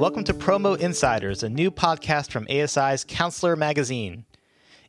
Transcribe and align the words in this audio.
welcome 0.00 0.24
to 0.24 0.32
Promo 0.32 0.78
Insiders, 0.78 1.42
a 1.42 1.48
new 1.50 1.70
podcast 1.70 2.30
from 2.30 2.46
ASI's 2.46 3.04
Counselor 3.04 3.54
magazine. 3.54 4.24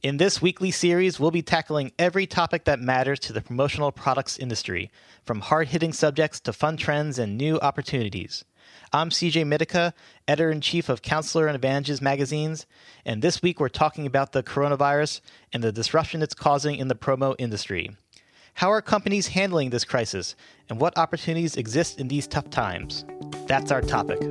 In 0.01 0.15
this 0.15 0.41
weekly 0.41 0.71
series, 0.71 1.19
we'll 1.19 1.31
be 1.31 1.41
tackling 1.41 1.91
every 1.99 2.25
topic 2.25 2.63
that 2.63 2.79
matters 2.79 3.19
to 3.19 3.33
the 3.33 3.41
promotional 3.41 3.91
products 3.91 4.37
industry, 4.37 4.89
from 5.25 5.41
hard 5.41 5.67
hitting 5.67 5.91
subjects 5.91 6.39
to 6.39 6.53
fun 6.53 6.77
trends 6.77 7.19
and 7.19 7.37
new 7.37 7.59
opportunities. 7.59 8.45
I'm 8.93 9.09
CJ 9.09 9.43
Mittica, 9.43 9.91
editor 10.29 10.49
in 10.49 10.61
chief 10.61 10.87
of 10.87 11.01
Counselor 11.01 11.47
and 11.47 11.55
Advantages 11.55 12.01
magazines, 12.01 12.65
and 13.05 13.21
this 13.21 13.41
week 13.41 13.59
we're 13.59 13.67
talking 13.67 14.05
about 14.05 14.31
the 14.31 14.43
coronavirus 14.43 15.19
and 15.51 15.61
the 15.61 15.73
disruption 15.73 16.21
it's 16.21 16.33
causing 16.33 16.77
in 16.77 16.87
the 16.87 16.95
promo 16.95 17.35
industry. 17.37 17.97
How 18.53 18.71
are 18.71 18.81
companies 18.81 19.27
handling 19.27 19.71
this 19.71 19.83
crisis, 19.83 20.37
and 20.69 20.79
what 20.79 20.97
opportunities 20.97 21.57
exist 21.57 21.99
in 21.99 22.07
these 22.07 22.27
tough 22.27 22.49
times? 22.49 23.03
That's 23.47 23.73
our 23.73 23.81
topic. 23.81 24.21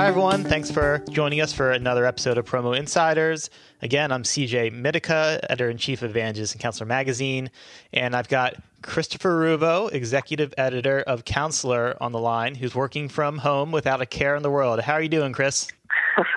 Hi, 0.00 0.06
everyone. 0.06 0.44
Thanks 0.44 0.70
for 0.70 1.04
joining 1.10 1.42
us 1.42 1.52
for 1.52 1.72
another 1.72 2.06
episode 2.06 2.38
of 2.38 2.46
Promo 2.46 2.74
Insiders. 2.74 3.50
Again, 3.82 4.10
I'm 4.10 4.22
CJ 4.22 4.72
Mittica, 4.72 5.38
editor 5.50 5.68
in 5.68 5.76
chief 5.76 6.00
of 6.00 6.08
Advantages 6.08 6.52
and 6.52 6.60
Counselor 6.60 6.86
Magazine, 6.86 7.50
and 7.92 8.16
I've 8.16 8.28
got 8.28 8.54
Christopher 8.80 9.38
Ruvo, 9.38 9.92
executive 9.92 10.54
editor 10.56 11.00
of 11.00 11.26
Counselor, 11.26 11.98
on 12.00 12.12
the 12.12 12.18
line, 12.18 12.54
who's 12.54 12.74
working 12.74 13.10
from 13.10 13.36
home 13.36 13.72
without 13.72 14.00
a 14.00 14.06
care 14.06 14.36
in 14.36 14.42
the 14.42 14.48
world. 14.48 14.80
How 14.80 14.94
are 14.94 15.02
you 15.02 15.10
doing, 15.10 15.34
Chris? 15.34 15.68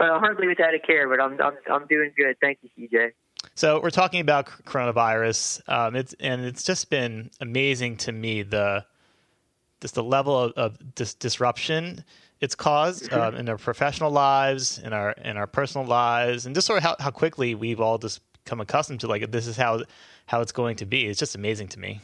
well, 0.00 0.18
hardly 0.18 0.48
without 0.48 0.72
a 0.72 0.78
care, 0.78 1.06
but 1.06 1.20
I'm 1.20 1.38
I'm 1.38 1.58
I'm 1.70 1.86
doing 1.86 2.12
good. 2.16 2.36
Thank 2.40 2.60
you, 2.62 2.88
CJ. 2.88 3.10
So 3.56 3.82
we're 3.82 3.90
talking 3.90 4.22
about 4.22 4.46
coronavirus, 4.64 5.68
um, 5.68 5.96
it's 5.96 6.14
and 6.18 6.46
it's 6.46 6.62
just 6.62 6.88
been 6.88 7.30
amazing 7.42 7.98
to 7.98 8.12
me 8.12 8.40
the 8.40 8.86
just 9.82 9.96
the 9.96 10.02
level 10.02 10.38
of, 10.38 10.52
of 10.52 10.94
dis- 10.94 11.12
disruption 11.12 12.06
it's 12.40 12.54
caused 12.54 13.10
mm-hmm. 13.10 13.20
um, 13.20 13.34
in 13.34 13.48
our 13.48 13.58
professional 13.58 14.10
lives, 14.10 14.78
in 14.78 14.92
our 14.92 15.12
in 15.12 15.36
our 15.36 15.46
personal 15.46 15.86
lives, 15.86 16.46
and 16.46 16.54
just 16.54 16.66
sort 16.66 16.78
of 16.78 16.82
how, 16.82 16.96
how 16.98 17.10
quickly 17.10 17.54
we've 17.54 17.80
all 17.80 17.98
just 17.98 18.20
come 18.44 18.60
accustomed 18.60 19.00
to 19.00 19.06
like 19.06 19.30
this 19.30 19.46
is 19.46 19.56
how 19.56 19.82
how 20.26 20.40
it's 20.40 20.52
going 20.52 20.76
to 20.76 20.86
be. 20.86 21.06
It's 21.06 21.18
just 21.18 21.34
amazing 21.34 21.68
to 21.68 21.78
me. 21.78 22.00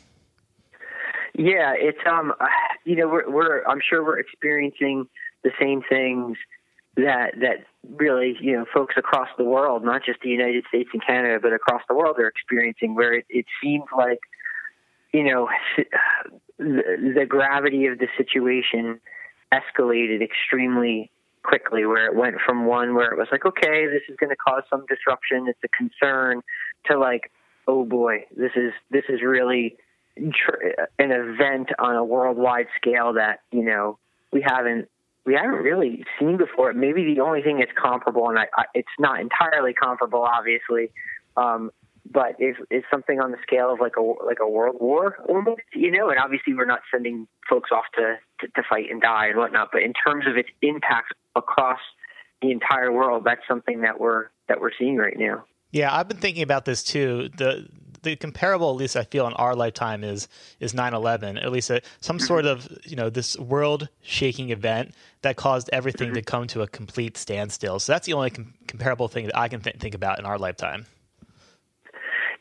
Yeah, 1.39 1.75
it's 1.77 1.99
um, 2.11 2.33
you 2.85 2.97
know, 2.97 3.09
we're 3.09 3.31
we're 3.31 3.65
I'm 3.67 3.81
sure 3.87 4.05
we're 4.05 4.19
experiencing 4.19 5.09
the 5.43 5.51
same 5.61 5.83
things 5.89 6.37
that 6.97 7.33
that 7.41 7.65
really 7.97 8.37
you 8.41 8.53
know 8.53 8.65
folks 8.73 8.95
across 8.97 9.29
the 9.37 9.45
world, 9.45 9.85
not 9.85 10.03
just 10.05 10.21
the 10.23 10.31
United 10.31 10.65
States 10.69 10.91
and 10.93 11.05
Canada, 11.05 11.39
but 11.41 11.53
across 11.53 11.83
the 11.89 11.95
world, 11.95 12.17
are 12.19 12.29
experiencing. 12.29 12.95
Where 12.95 13.15
it, 13.15 13.27
it 13.29 13.47
seems 13.63 13.85
like 13.97 14.21
you 15.13 15.25
know 15.25 15.49
the, 16.59 17.13
the 17.15 17.27
gravity 17.27 17.87
of 17.87 17.99
the 17.99 18.09
situation 18.17 19.01
escalated 19.53 20.23
extremely 20.23 21.11
quickly 21.43 21.87
where 21.87 22.07
it 22.07 22.15
went 22.15 22.37
from 22.45 22.67
one 22.67 22.95
where 22.95 23.13
it 23.13 23.17
was 23.17 23.29
like 23.31 23.47
okay 23.47 23.87
this 23.87 24.03
is 24.09 24.17
going 24.17 24.31
to 24.31 24.37
cause 24.37 24.63
some 24.69 24.85
disruption 24.89 25.47
it's 25.47 25.59
a 25.63 25.69
concern 25.69 26.43
to 26.85 26.99
like 26.99 27.31
oh 27.69 27.85
boy 27.85 28.25
this 28.37 28.51
is 28.57 28.73
this 28.91 29.05
is 29.09 29.23
really 29.23 29.77
tr- 30.17 30.75
an 30.99 31.13
event 31.13 31.69
on 31.79 31.95
a 31.95 32.05
worldwide 32.05 32.67
scale 32.77 33.13
that 33.13 33.41
you 33.53 33.63
know 33.63 33.99
we 34.33 34.43
haven't 34.45 34.89
we 35.25 35.35
haven't 35.35 35.63
really 35.65 36.05
seen 36.21 36.37
before. 36.37 36.73
Maybe 36.73 37.13
the 37.13 37.21
only 37.21 37.43
thing 37.43 37.59
that's 37.59 37.73
comparable 37.77 38.29
and 38.29 38.39
I, 38.39 38.47
I, 38.57 38.65
it's 38.75 38.89
not 38.99 39.21
entirely 39.21 39.73
comparable 39.73 40.23
obviously 40.23 40.91
um, 41.37 41.71
but 42.11 42.37
is 42.39 42.57
is 42.71 42.85
something 42.91 43.21
on 43.21 43.31
the 43.31 43.39
scale 43.43 43.73
of 43.73 43.81
like 43.81 43.97
a 43.97 44.01
like 44.01 44.39
a 44.41 44.49
world 44.49 44.77
war 44.81 45.17
almost, 45.29 45.63
you 45.73 45.91
know. 45.91 46.09
And 46.09 46.19
obviously, 46.19 46.55
we're 46.55 46.67
not 46.67 46.81
sending 46.93 47.27
folks 47.49 47.71
off 47.73 47.85
to, 47.97 48.17
to 48.41 48.49
to 48.49 48.63
fight 48.69 48.87
and 48.91 49.01
die 49.01 49.29
and 49.29 49.39
whatnot. 49.39 49.69
But 49.73 49.83
in 49.83 49.93
terms 49.93 50.27
of 50.27 50.37
its 50.37 50.49
impact 50.63 51.15
across 51.35 51.81
the 52.43 52.51
entire 52.51 52.93
world, 52.93 53.25
that's 53.25 53.43
something 53.49 53.83
that 53.83 54.01
we're 54.01 54.27
that 54.49 54.61
we're 54.61 54.73
seeing 54.79 54.97
right 54.97 55.17
now. 55.19 55.45
Yeah, 55.73 55.95
I've 55.95 56.09
been 56.09 56.19
thinking 56.19 56.43
about 56.43 56.65
this 56.65 56.83
too. 56.83 57.29
The 57.37 57.69
the 58.03 58.17
comparable, 58.17 58.71
at 58.71 58.77
least 58.77 58.97
I 58.97 59.03
feel, 59.03 59.27
in 59.27 59.33
our 59.35 59.55
lifetime 59.55 60.05
is 60.05 60.29
is 60.61 60.73
9/11. 60.73 61.43
At 61.43 61.51
least 61.51 61.71
a, 61.71 61.83
some 62.01 62.19
mm-hmm. 62.19 62.27
sort 62.27 62.47
of 62.47 62.69
you 62.85 62.97
know 62.97 63.11
this 63.11 63.39
world 63.39 63.89
shaking 64.03 64.51
event 64.51 64.95
that 65.23 65.37
caused 65.37 65.69
everything 65.73 66.15
to 66.15 66.23
come 66.23 66.47
to 66.49 66.63
a 66.63 66.69
complete 66.69 67.17
standstill. 67.17 67.79
So 67.81 67.93
that's 67.93 68.07
the 68.07 68.13
only 68.13 68.31
com- 68.31 68.55
comparable 68.69 69.09
thing 69.09 69.27
that 69.27 69.37
I 69.37 69.49
can 69.49 69.61
th- 69.61 69.77
think 69.77 69.95
about 69.95 70.19
in 70.19 70.25
our 70.25 70.39
lifetime. 70.39 70.87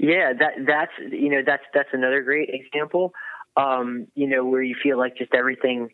Yeah, 0.05 0.33
that 0.37 0.53
that's 0.67 0.91
you 1.11 1.29
know 1.29 1.41
that's 1.43 1.63
that's 1.73 1.89
another 1.91 2.21
great 2.21 2.49
example. 2.49 3.11
Um, 3.57 4.05
you 4.13 4.27
know 4.27 4.45
where 4.45 4.61
you 4.61 4.75
feel 4.81 4.99
like 4.99 5.17
just 5.17 5.33
everything, 5.33 5.89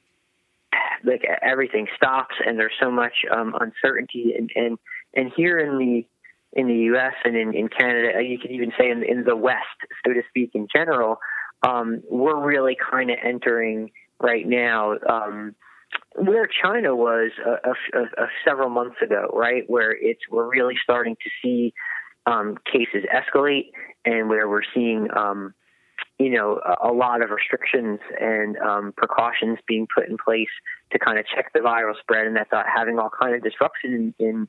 like 1.05 1.23
everything 1.41 1.87
stops, 1.95 2.35
and 2.45 2.59
there's 2.59 2.73
so 2.81 2.91
much 2.91 3.13
um, 3.33 3.55
uncertainty, 3.57 4.33
and 4.37 4.49
and 4.53 4.77
and 5.13 5.31
here 5.37 5.59
in 5.59 5.77
the 5.77 6.05
in 6.51 6.67
the 6.67 6.75
U.S. 6.91 7.13
and 7.23 7.37
in, 7.37 7.55
in 7.55 7.69
Canada, 7.69 8.21
you 8.21 8.37
could 8.37 8.51
even 8.51 8.73
say 8.77 8.89
in, 8.89 9.01
in 9.03 9.23
the 9.23 9.37
West, 9.37 9.79
so 10.05 10.11
to 10.11 10.21
speak, 10.27 10.51
in 10.55 10.67
general, 10.75 11.17
um, 11.65 12.03
we're 12.09 12.45
really 12.45 12.75
kind 12.91 13.09
of 13.09 13.17
entering 13.23 13.91
right 14.19 14.45
now 14.45 14.95
um, 15.07 15.55
where 16.17 16.49
China 16.61 16.93
was 16.97 17.31
a, 17.45 17.69
a, 17.97 18.23
a, 18.23 18.27
several 18.45 18.69
months 18.69 18.97
ago, 19.01 19.31
right? 19.33 19.63
Where 19.67 19.95
it's 19.95 20.19
we're 20.29 20.49
really 20.49 20.75
starting 20.83 21.15
to 21.15 21.29
see 21.41 21.73
um, 22.25 22.57
cases 22.69 23.05
escalate 23.13 23.71
and 24.05 24.29
where 24.29 24.47
we're 24.49 24.63
seeing, 24.73 25.07
um, 25.15 25.53
you 26.19 26.31
know, 26.31 26.59
a, 26.63 26.89
a, 26.89 26.93
lot 26.93 27.23
of 27.23 27.29
restrictions 27.29 27.99
and 28.19 28.57
um, 28.57 28.93
precautions 28.95 29.59
being 29.67 29.87
put 29.93 30.07
in 30.07 30.17
place 30.17 30.49
to 30.91 30.99
kind 30.99 31.17
of 31.19 31.25
check 31.27 31.51
the 31.53 31.59
viral 31.59 31.97
spread, 31.99 32.27
and 32.27 32.35
that's 32.35 32.51
having 32.51 32.99
all 32.99 33.09
kind 33.09 33.35
of 33.35 33.43
disruption 33.43 34.13
in 34.19 34.47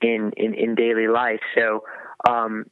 in 0.00 0.32
in, 0.36 0.54
in 0.54 0.74
daily 0.74 1.08
life. 1.08 1.40
So 1.54 1.84
um, 2.28 2.66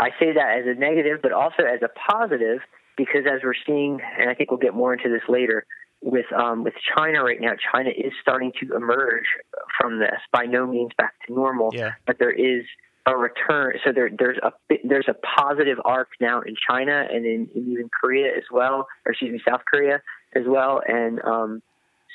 I 0.00 0.10
say 0.18 0.32
that 0.32 0.58
as 0.58 0.66
a 0.66 0.78
negative, 0.78 1.20
but 1.22 1.32
also 1.32 1.62
as 1.62 1.80
a 1.82 1.88
positive 2.10 2.60
because 2.96 3.22
as 3.26 3.40
we're 3.42 3.54
seeing, 3.66 4.00
and 4.18 4.28
I 4.28 4.34
think 4.34 4.50
we'll 4.50 4.60
get 4.60 4.74
more 4.74 4.92
into 4.92 5.08
this 5.08 5.22
later. 5.28 5.66
With 6.04 6.26
um, 6.32 6.64
with 6.64 6.74
China 6.96 7.22
right 7.22 7.40
now, 7.40 7.52
China 7.72 7.90
is 7.90 8.12
starting 8.20 8.50
to 8.60 8.74
emerge 8.74 9.26
from 9.80 10.00
this. 10.00 10.18
By 10.32 10.46
no 10.46 10.66
means 10.66 10.90
back 10.98 11.14
to 11.26 11.32
normal, 11.32 11.70
yeah. 11.72 11.92
but 12.06 12.18
there 12.18 12.32
is 12.32 12.64
a 13.06 13.16
return. 13.16 13.74
So 13.84 13.92
there, 13.92 14.10
there's 14.16 14.38
a 14.38 14.52
there's 14.84 15.08
a 15.08 15.14
positive 15.14 15.78
arc 15.84 16.08
now 16.20 16.40
in 16.40 16.54
China 16.68 17.06
and 17.10 17.24
in, 17.26 17.48
in 17.54 17.72
even 17.72 17.90
Korea 18.00 18.28
as 18.36 18.44
well, 18.50 18.86
or 19.04 19.12
excuse 19.12 19.32
me, 19.32 19.40
South 19.46 19.62
Korea 19.68 20.02
as 20.34 20.44
well. 20.46 20.80
And 20.86 21.20
um, 21.24 21.62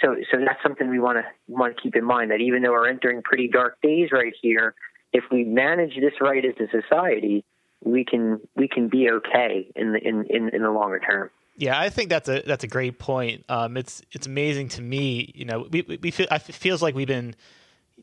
so 0.01 0.15
so 0.31 0.37
that's 0.39 0.61
something 0.63 0.89
we 0.89 0.99
want 0.99 1.17
to 1.17 1.53
want 1.53 1.75
to 1.75 1.81
keep 1.81 1.95
in 1.95 2.05
mind 2.05 2.31
that 2.31 2.41
even 2.41 2.61
though 2.61 2.71
we're 2.71 2.89
entering 2.89 3.21
pretty 3.21 3.47
dark 3.47 3.77
days 3.81 4.09
right 4.11 4.33
here, 4.41 4.75
if 5.13 5.25
we 5.31 5.43
manage 5.43 5.95
this 5.95 6.13
right 6.21 6.43
as 6.45 6.53
a 6.59 6.81
society, 6.81 7.43
we 7.83 8.05
can 8.05 8.39
we 8.55 8.67
can 8.67 8.87
be 8.87 9.09
okay 9.09 9.69
in 9.75 9.93
the 9.93 9.99
in, 9.99 10.25
in, 10.29 10.49
in 10.49 10.61
the 10.61 10.71
longer 10.71 10.99
term. 10.99 11.29
Yeah, 11.57 11.79
I 11.79 11.89
think 11.89 12.09
that's 12.09 12.29
a 12.29 12.43
that's 12.45 12.63
a 12.63 12.67
great 12.67 12.99
point. 12.99 13.43
Um, 13.49 13.77
it's 13.77 14.01
it's 14.11 14.27
amazing 14.27 14.69
to 14.69 14.81
me. 14.81 15.31
You 15.35 15.45
know, 15.45 15.67
we 15.69 15.81
we 16.01 16.11
feel 16.11 16.27
it 16.29 16.41
feels 16.43 16.81
like 16.81 16.95
we've 16.95 17.07
been 17.07 17.35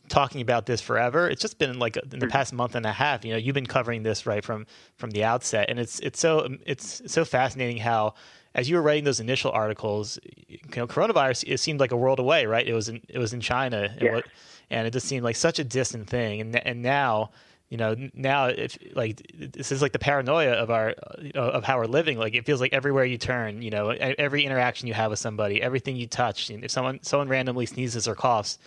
talking 0.08 0.40
about 0.40 0.66
this 0.66 0.80
forever. 0.80 1.28
It's 1.28 1.40
just 1.40 1.58
been 1.58 1.78
like 1.78 1.96
in 1.96 2.08
the 2.08 2.16
mm-hmm. 2.18 2.28
past 2.28 2.52
month 2.52 2.74
and 2.74 2.86
a 2.86 2.92
half. 2.92 3.24
You 3.24 3.32
know, 3.32 3.38
you've 3.38 3.54
been 3.54 3.66
covering 3.66 4.02
this 4.02 4.26
right 4.26 4.44
from 4.44 4.66
from 4.96 5.10
the 5.10 5.24
outset, 5.24 5.70
and 5.70 5.78
it's 5.78 6.00
it's 6.00 6.20
so 6.20 6.48
it's 6.66 7.02
so 7.06 7.24
fascinating 7.24 7.78
how 7.78 8.14
as 8.54 8.68
you 8.70 8.76
were 8.76 8.82
writing 8.82 9.04
those 9.04 9.20
initial 9.20 9.50
articles, 9.50 10.18
you 10.46 10.58
know, 10.76 10.86
coronavirus 10.86 11.44
it 11.46 11.58
seemed 11.58 11.80
like 11.80 11.92
a 11.92 11.96
world 11.96 12.18
away, 12.18 12.46
right? 12.46 12.66
It 12.66 12.74
was 12.74 12.88
in 12.88 13.00
it 13.08 13.18
was 13.18 13.32
in 13.32 13.40
China, 13.40 13.88
and, 13.90 14.02
yeah. 14.02 14.12
what, 14.14 14.26
and 14.70 14.86
it 14.86 14.92
just 14.92 15.06
seemed 15.06 15.24
like 15.24 15.36
such 15.36 15.58
a 15.58 15.64
distant 15.64 16.08
thing, 16.08 16.40
and 16.40 16.56
and 16.56 16.82
now. 16.82 17.30
You 17.70 17.78
know, 17.78 17.96
now 18.12 18.46
if 18.46 18.78
like 18.94 19.22
this 19.36 19.72
is 19.72 19.82
like 19.82 19.90
the 19.90 19.98
paranoia 19.98 20.52
of 20.52 20.70
our 20.70 20.90
of 21.34 21.64
how 21.64 21.78
we're 21.78 21.86
living. 21.86 22.18
Like 22.18 22.34
it 22.34 22.44
feels 22.44 22.60
like 22.60 22.72
everywhere 22.72 23.04
you 23.04 23.18
turn, 23.18 23.62
you 23.62 23.70
know, 23.70 23.88
every 23.88 24.44
interaction 24.44 24.86
you 24.86 24.94
have 24.94 25.10
with 25.10 25.18
somebody, 25.18 25.60
everything 25.60 25.96
you 25.96 26.06
touch. 26.06 26.50
If 26.50 26.70
someone 26.70 27.02
someone 27.02 27.28
randomly 27.28 27.66
sneezes 27.66 28.06
or 28.06 28.14
coughs, 28.14 28.58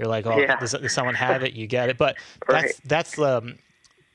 you're 0.00 0.08
like, 0.08 0.26
oh, 0.26 0.38
yeah. 0.38 0.58
does, 0.58 0.72
does, 0.72 0.92
someone 0.92 1.14
have 1.14 1.42
it? 1.42 1.52
You 1.52 1.66
get 1.66 1.90
it. 1.90 1.98
But 1.98 2.16
right. 2.48 2.62
that's 2.62 2.80
that's 2.80 3.18
um, 3.18 3.58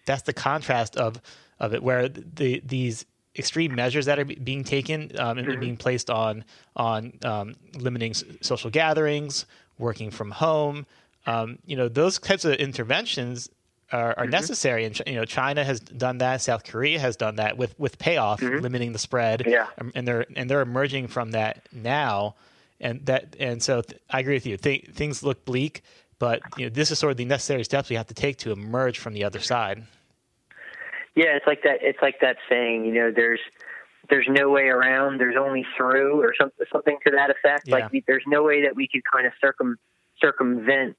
that's 0.06 0.24
the 0.24 0.34
contrast 0.34 0.98
of 0.98 1.22
of 1.60 1.74
it, 1.74 1.84
where 1.84 2.10
the 2.10 2.62
these 2.66 3.06
extreme 3.38 3.76
measures 3.76 4.06
that 4.08 4.18
are 4.18 4.26
being 4.26 4.64
taken 4.64 5.12
um, 5.20 5.38
and 5.38 5.48
mm-hmm. 5.48 5.60
being 5.60 5.78
placed 5.78 6.10
on 6.10 6.44
on 6.76 7.14
um, 7.24 7.54
limiting 7.76 8.14
social 8.42 8.72
gatherings, 8.72 9.46
working 9.78 10.10
from 10.10 10.32
home. 10.32 10.88
Um, 11.28 11.60
you 11.66 11.78
know, 11.78 11.88
those 11.88 12.18
types 12.20 12.46
of 12.46 12.54
interventions 12.54 13.50
are, 13.92 14.18
are 14.18 14.24
mm-hmm. 14.24 14.32
necessary, 14.32 14.86
and 14.86 15.00
you 15.06 15.16
know, 15.16 15.26
China 15.26 15.64
has 15.64 15.80
done 15.80 16.18
that. 16.18 16.42
South 16.42 16.64
Korea 16.64 17.00
has 17.00 17.16
done 17.16 17.36
that 17.36 17.58
with 17.58 17.78
with 17.80 18.00
payoff, 18.00 18.42
mm-hmm. 18.42 18.64
limiting 18.64 18.92
the 18.92 19.00
spread. 19.00 19.44
Yeah. 19.46 19.68
Um, 19.80 19.92
and 19.94 20.08
they're 20.08 20.26
and 20.36 20.50
they're 20.50 20.62
emerging 20.62 21.10
from 21.10 21.32
that 21.32 21.62
now 21.72 22.34
and 22.80 23.06
that 23.06 23.36
and 23.40 23.62
so 23.62 23.82
th- 23.82 24.02
I 24.10 24.20
agree 24.20 24.36
with 24.36 24.46
you. 24.46 24.58
Th- 24.58 24.90
things 24.92 25.24
look 25.24 25.46
bleak, 25.46 25.82
but 26.20 26.42
you 26.58 26.66
know 26.66 26.70
this 26.70 26.92
is 26.92 27.00
sort 27.00 27.12
of 27.12 27.18
the 27.18 27.26
necessary 27.26 27.64
steps 27.64 27.90
we 27.90 27.96
have 27.96 28.08
to 28.08 28.14
take 28.14 28.38
to 28.40 28.52
emerge 28.52 29.00
from 29.00 29.14
the 29.14 29.24
other 29.24 29.40
side. 29.40 29.84
Yeah, 31.16 31.38
it's 31.38 31.48
like 31.48 31.64
that. 31.64 31.80
It's 31.82 32.00
like 32.02 32.20
that 32.22 32.38
saying. 32.50 32.86
You 32.86 32.94
know, 32.94 33.12
there's 33.16 33.40
there's 34.10 34.28
no 34.30 34.50
way 34.50 34.64
around. 34.64 35.20
There's 35.20 35.38
only 35.40 35.66
through, 35.78 36.22
or 36.22 36.34
something 36.40 36.66
something 36.72 36.98
to 37.06 37.12
that 37.12 37.30
effect. 37.30 37.68
Yeah. 37.68 37.76
Like 37.76 37.92
we, 37.92 38.04
there's 38.06 38.26
no 38.28 38.44
way 38.44 38.64
that 38.64 38.76
we 38.76 38.88
could 38.88 39.02
kind 39.12 39.26
of 39.26 39.34
circum 39.40 39.78
circumvent 40.22 40.98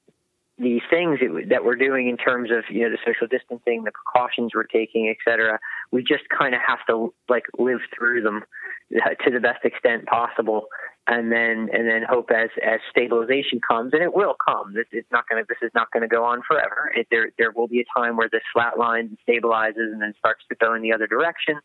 these 0.59 0.81
things 0.89 1.19
that, 1.19 1.49
that 1.49 1.63
we're 1.63 1.75
doing 1.75 2.09
in 2.09 2.17
terms 2.17 2.49
of 2.49 2.63
you 2.69 2.81
know 2.81 2.89
the 2.89 2.97
social 3.05 3.27
distancing, 3.27 3.83
the 3.83 3.91
precautions 3.91 4.53
we're 4.55 4.63
taking, 4.63 5.07
et 5.07 5.17
cetera. 5.23 5.59
We 5.91 6.01
just 6.01 6.23
kind 6.29 6.55
of 6.55 6.61
have 6.65 6.79
to 6.87 7.13
like 7.29 7.45
live 7.59 7.81
through 7.95 8.23
them 8.23 8.43
to 8.91 9.31
the 9.31 9.39
best 9.39 9.65
extent 9.65 10.05
possible, 10.05 10.67
and 11.07 11.31
then 11.31 11.69
and 11.73 11.87
then 11.87 12.03
hope 12.07 12.29
as 12.31 12.49
as 12.63 12.79
stabilization 12.89 13.59
comes, 13.67 13.93
and 13.93 14.01
it 14.01 14.13
will 14.13 14.35
come. 14.47 14.73
This 14.73 14.85
it's 14.91 15.11
not 15.11 15.27
going 15.29 15.43
to 15.43 15.47
this 15.47 15.57
is 15.61 15.71
not 15.75 15.91
going 15.91 16.01
to 16.01 16.07
go 16.07 16.23
on 16.23 16.41
forever. 16.47 16.91
It, 16.95 17.07
there 17.11 17.31
there 17.37 17.51
will 17.51 17.67
be 17.67 17.81
a 17.81 17.99
time 17.99 18.17
where 18.17 18.29
this 18.31 18.43
flatlines 18.55 19.09
and 19.09 19.17
stabilizes, 19.27 19.91
and 19.91 20.01
then 20.01 20.13
starts 20.17 20.43
to 20.49 20.55
go 20.55 20.73
in 20.73 20.81
the 20.81 20.93
other 20.93 21.07
direction. 21.07 21.55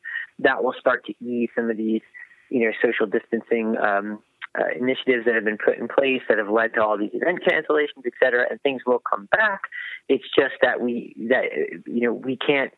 That 0.40 0.64
will 0.64 0.74
start 0.78 1.04
to 1.06 1.14
ease 1.24 1.50
some 1.54 1.70
of 1.70 1.76
these 1.76 2.02
you 2.50 2.66
know 2.66 2.72
social 2.82 3.06
distancing. 3.06 3.76
Um, 3.78 4.20
uh, 4.54 4.64
initiatives 4.78 5.24
that 5.24 5.34
have 5.34 5.44
been 5.44 5.56
put 5.56 5.78
in 5.78 5.88
place 5.88 6.20
that 6.28 6.36
have 6.36 6.50
led 6.50 6.74
to 6.74 6.82
all 6.82 6.98
these 6.98 7.08
event 7.14 7.38
cancellations, 7.42 8.04
et 8.04 8.12
cetera, 8.22 8.44
and 8.50 8.60
things 8.60 8.82
will 8.86 9.00
come 9.00 9.26
back. 9.32 9.62
It's 10.10 10.26
just 10.38 10.52
that 10.60 10.78
we 10.78 11.16
that 11.30 11.44
you 11.86 12.02
know 12.02 12.12
we 12.12 12.36
can't 12.36 12.70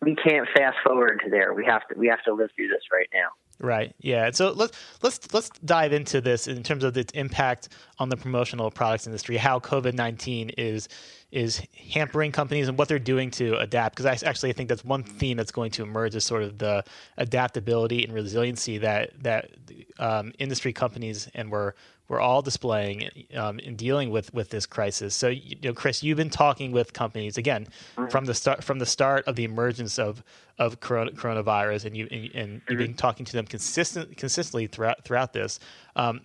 we 0.00 0.14
can't 0.14 0.46
fast 0.54 0.76
forward 0.84 1.20
to 1.24 1.30
there. 1.30 1.54
We 1.54 1.64
have 1.66 1.86
to 1.88 1.98
we 1.98 2.08
have 2.08 2.22
to 2.24 2.34
live 2.34 2.50
through 2.54 2.68
this 2.68 2.82
right 2.92 3.08
now. 3.12 3.30
Right. 3.62 3.94
Yeah. 4.00 4.28
So 4.32 4.50
let's 4.50 4.76
let's 5.02 5.32
let's 5.32 5.48
dive 5.64 5.92
into 5.92 6.20
this 6.20 6.48
in 6.48 6.64
terms 6.64 6.82
of 6.82 6.96
its 6.96 7.12
impact 7.12 7.68
on 8.00 8.08
the 8.08 8.16
promotional 8.16 8.72
products 8.72 9.06
industry. 9.06 9.36
How 9.36 9.60
COVID 9.60 9.94
nineteen 9.94 10.50
is 10.50 10.88
is 11.30 11.62
hampering 11.92 12.32
companies 12.32 12.66
and 12.66 12.76
what 12.76 12.88
they're 12.88 12.98
doing 12.98 13.30
to 13.30 13.56
adapt. 13.58 13.94
Because 13.94 14.24
I 14.24 14.28
actually 14.28 14.52
think 14.52 14.68
that's 14.68 14.84
one 14.84 15.04
theme 15.04 15.36
that's 15.36 15.52
going 15.52 15.70
to 15.72 15.84
emerge 15.84 16.16
is 16.16 16.24
sort 16.24 16.42
of 16.42 16.58
the 16.58 16.82
adaptability 17.18 18.02
and 18.02 18.12
resiliency 18.12 18.78
that 18.78 19.12
that 19.22 19.52
um, 20.00 20.32
industry 20.40 20.72
companies 20.72 21.28
and 21.32 21.48
we're 21.48 21.74
we're 22.12 22.20
all 22.20 22.42
displaying 22.42 23.08
um, 23.34 23.58
in 23.58 23.74
dealing 23.74 24.10
with 24.10 24.32
with 24.34 24.50
this 24.50 24.66
crisis. 24.66 25.14
So, 25.14 25.28
you 25.28 25.56
know, 25.64 25.72
Chris, 25.72 26.02
you've 26.02 26.18
been 26.18 26.28
talking 26.28 26.70
with 26.70 26.92
companies 26.92 27.38
again 27.38 27.68
from 28.10 28.26
the 28.26 28.34
start 28.34 28.62
from 28.62 28.78
the 28.78 28.84
start 28.84 29.26
of 29.26 29.34
the 29.34 29.44
emergence 29.44 29.98
of 29.98 30.22
of 30.58 30.78
corona, 30.80 31.12
coronavirus, 31.12 31.86
and 31.86 31.96
you 31.96 32.08
and, 32.10 32.30
and 32.34 32.62
you've 32.68 32.78
been 32.78 32.92
talking 32.92 33.24
to 33.24 33.32
them 33.32 33.46
consistent 33.46 34.14
consistently 34.18 34.66
throughout 34.66 35.02
throughout 35.04 35.32
this. 35.32 35.58
Um, 35.96 36.20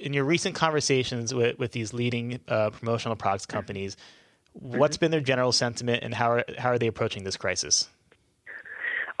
in 0.00 0.12
your 0.12 0.24
recent 0.24 0.56
conversations 0.56 1.32
with, 1.32 1.56
with 1.60 1.70
these 1.70 1.92
leading 1.92 2.40
uh, 2.48 2.70
promotional 2.70 3.14
products 3.14 3.46
companies, 3.46 3.96
what's 4.52 4.96
been 4.96 5.12
their 5.12 5.20
general 5.20 5.52
sentiment, 5.52 6.02
and 6.02 6.12
how 6.12 6.32
are 6.32 6.44
how 6.58 6.70
are 6.70 6.78
they 6.78 6.88
approaching 6.88 7.22
this 7.22 7.36
crisis? 7.36 7.88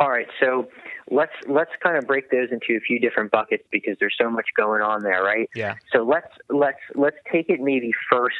All 0.00 0.10
right, 0.10 0.26
so 0.40 0.68
let's 1.10 1.32
let's 1.46 1.70
kind 1.82 1.96
of 1.96 2.06
break 2.06 2.30
those 2.30 2.48
into 2.50 2.76
a 2.76 2.80
few 2.80 2.98
different 2.98 3.30
buckets 3.30 3.64
because 3.70 3.96
there's 4.00 4.16
so 4.20 4.30
much 4.30 4.46
going 4.56 4.82
on 4.82 5.02
there, 5.02 5.22
right? 5.22 5.48
Yeah. 5.54 5.76
So 5.92 6.02
let's 6.02 6.32
let's 6.48 6.80
let's 6.94 7.16
take 7.32 7.48
it 7.48 7.60
maybe 7.60 7.92
first 8.10 8.36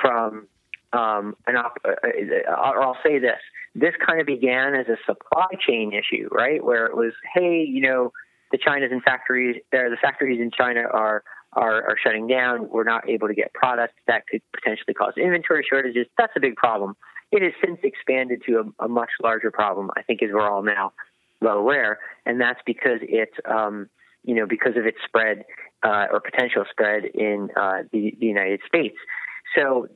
from 0.00 0.46
um, 0.92 1.36
an 1.46 1.56
op- 1.56 1.78
uh, 1.84 1.92
or 2.48 2.82
I'll 2.82 2.98
say 3.04 3.18
this: 3.18 3.40
this 3.74 3.94
kind 4.04 4.20
of 4.20 4.26
began 4.26 4.74
as 4.74 4.86
a 4.88 4.96
supply 5.06 5.48
chain 5.66 5.92
issue, 5.92 6.28
right? 6.32 6.62
Where 6.64 6.86
it 6.86 6.96
was, 6.96 7.12
hey, 7.34 7.64
you 7.68 7.80
know, 7.80 8.12
the 8.52 8.58
China's 8.58 8.90
and 8.92 9.02
factories, 9.02 9.60
there 9.72 9.90
the 9.90 9.96
factories 9.96 10.40
in 10.40 10.50
China 10.50 10.82
are 10.92 11.22
are, 11.52 11.82
are 11.84 11.96
shutting 12.02 12.26
down. 12.26 12.68
We're 12.68 12.84
not 12.84 13.08
able 13.08 13.28
to 13.28 13.34
get 13.34 13.52
products 13.54 13.94
that 14.06 14.26
could 14.26 14.42
potentially 14.54 14.94
cause 14.94 15.14
inventory 15.16 15.64
shortages. 15.68 16.06
That's 16.18 16.32
a 16.36 16.40
big 16.40 16.56
problem. 16.56 16.96
It 17.32 17.42
has 17.42 17.52
since 17.64 17.80
expanded 17.82 18.42
to 18.46 18.72
a, 18.80 18.84
a 18.84 18.88
much 18.88 19.10
larger 19.22 19.50
problem. 19.50 19.90
I 19.96 20.02
think, 20.02 20.22
as 20.22 20.30
we're 20.32 20.48
all 20.48 20.62
now 20.62 20.92
well 21.46 21.58
aware, 21.58 21.92
and 22.26 22.40
that's 22.40 22.60
because 22.66 23.00
it, 23.02 23.32
um, 23.58 23.88
you 24.28 24.34
know, 24.34 24.46
because 24.46 24.76
of 24.76 24.84
its 24.90 24.98
spread 25.06 25.44
uh, 25.88 26.06
or 26.12 26.20
potential 26.20 26.64
spread 26.70 27.04
in 27.04 27.48
uh, 27.56 27.78
the, 27.92 28.02
the 28.20 28.26
United 28.26 28.60
States. 28.66 28.96
So, 29.54 29.86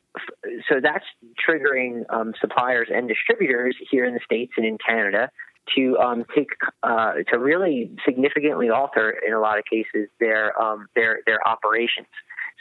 so 0.69 0.75
that's 0.81 1.05
triggering 1.45 2.05
um, 2.09 2.35
suppliers 2.41 2.89
and 2.95 3.09
distributors 3.09 3.75
here 3.91 4.05
in 4.05 4.15
the 4.15 4.25
states 4.25 4.53
and 4.57 4.65
in 4.65 4.79
Canada 4.79 5.31
to 5.75 5.83
um, 5.99 6.25
take 6.35 6.51
uh, 6.83 7.15
to 7.31 7.39
really 7.39 7.91
significantly 8.05 8.71
alter, 8.71 9.07
in 9.27 9.33
a 9.33 9.41
lot 9.41 9.59
of 9.59 9.65
cases, 9.65 10.09
their 10.19 10.45
um, 10.61 10.87
their 10.95 11.21
their 11.27 11.41
operations. 11.47 12.09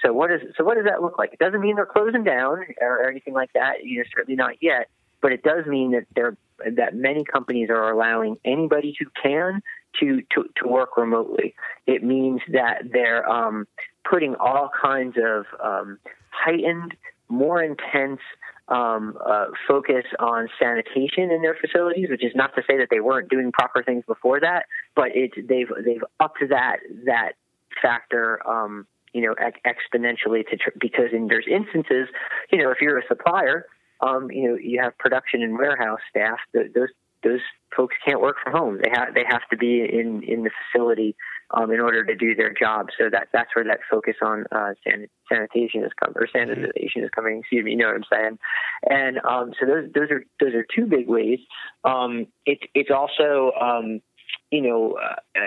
So 0.04 0.14
what 0.14 0.32
is 0.32 0.42
so 0.58 0.64
what 0.64 0.76
does 0.76 0.86
that 0.86 1.02
look 1.02 1.18
like? 1.18 1.32
It 1.34 1.40
doesn't 1.40 1.62
mean 1.62 1.76
they're 1.76 1.86
closing 1.86 2.24
down 2.24 2.66
or, 2.82 3.04
or 3.04 3.10
anything 3.10 3.34
like 3.34 3.54
that. 3.54 3.84
You 3.84 4.00
know, 4.00 4.06
certainly 4.16 4.36
not 4.36 4.56
yet. 4.62 4.90
But 5.22 5.34
it 5.34 5.44
does 5.44 5.66
mean 5.66 5.92
that 5.92 6.06
they're 6.16 6.38
that 6.76 6.96
many 6.96 7.24
companies 7.24 7.70
are 7.70 7.92
allowing 7.92 8.38
anybody 8.46 8.96
who 9.00 9.06
can 9.22 9.62
to 10.00 10.22
to, 10.34 10.50
to 10.58 10.68
work 10.68 10.98
remotely. 10.98 11.56
It 11.88 12.04
means 12.04 12.42
that 12.52 12.84
they're 12.92 13.28
um, 13.30 13.68
putting 14.10 14.36
all 14.36 14.70
kinds 14.82 15.16
of 15.18 15.46
um, 15.64 16.00
heightened, 16.32 16.96
more 17.28 17.62
intense 17.62 18.20
um, 18.68 19.18
uh, 19.26 19.46
focus 19.68 20.06
on 20.20 20.48
sanitation 20.60 21.32
in 21.32 21.42
their 21.42 21.56
facilities, 21.60 22.10
which 22.10 22.24
is 22.24 22.34
not 22.36 22.54
to 22.56 22.62
say 22.68 22.78
that 22.78 22.88
they 22.92 23.00
weren't 23.00 23.30
doing 23.30 23.52
proper 23.52 23.84
things 23.84 24.04
before 24.08 24.40
that, 24.40 24.66
but 24.96 25.08
it's 25.16 25.36
they've 25.48 25.70
they've 25.84 26.04
upped 26.20 26.44
that 26.50 26.78
that 27.06 27.34
factor. 27.82 28.48
Um, 28.48 28.88
you 29.12 29.22
know, 29.22 29.34
ex- 29.40 29.60
exponentially 29.66 30.48
to 30.48 30.56
tr- 30.56 30.70
because 30.80 31.12
in 31.12 31.28
there's 31.30 31.48
instances, 31.50 32.08
you 32.52 32.60
know, 32.60 32.70
if 32.70 32.78
you're 32.80 33.00
a 33.00 33.08
supplier, 33.08 33.66
um, 34.02 34.32
you 34.32 34.50
know, 34.50 34.56
you 34.56 34.82
have 34.82 34.98
production 34.98 35.42
and 35.42 35.58
warehouse 35.58 36.00
staff. 36.10 36.40
Th- 36.54 36.72
those 36.74 36.90
those 37.22 37.42
folks 37.76 37.96
can't 38.06 38.22
work 38.22 38.38
from 38.42 38.54
home. 38.54 38.80
They 38.82 38.90
have 38.92 39.14
they 39.14 39.26
have 39.28 39.42
to 39.52 39.58
be 39.58 39.82
in 39.82 40.24
in 40.24 40.44
the 40.44 40.52
facility 40.72 41.16
um, 41.52 41.72
in 41.72 41.80
order 41.80 42.06
to 42.06 42.16
do 42.16 42.36
their 42.36 42.54
job. 42.54 42.88
So 42.98 43.10
that 43.10 43.28
that's 43.34 43.50
where 43.56 43.66
that 43.66 43.80
focus 43.90 44.16
on 44.22 44.46
uh, 44.52 44.74
san- 44.84 45.08
sanitation 45.28 45.84
is 45.84 45.92
coming 46.00 46.16
or 46.16 46.28
sanitization 46.28 47.04
is 47.04 47.10
coming. 47.14 47.40
Excuse 47.40 47.66
me, 47.66 47.72
you 47.72 47.78
know 47.78 47.88
what 47.88 47.96
I'm 47.96 48.04
saying? 48.12 48.40
And 48.90 49.20
um, 49.26 49.54
so 49.60 49.66
those 49.66 49.92
those 49.94 50.12
are 50.12 50.24
those 50.40 50.54
are 50.54 50.66
two 50.76 50.86
big 50.86 51.08
ways. 51.08 51.40
Um, 51.84 52.28
it's 52.46 52.64
it's 52.74 52.92
also 52.92 53.52
um, 53.60 54.02
you 54.52 54.62
know, 54.62 54.98
uh, 54.98 55.42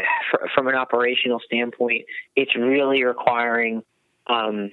from 0.54 0.68
an 0.68 0.74
operational 0.74 1.40
standpoint, 1.44 2.04
it's 2.36 2.54
really 2.54 3.04
requiring 3.04 3.82
um, 4.28 4.70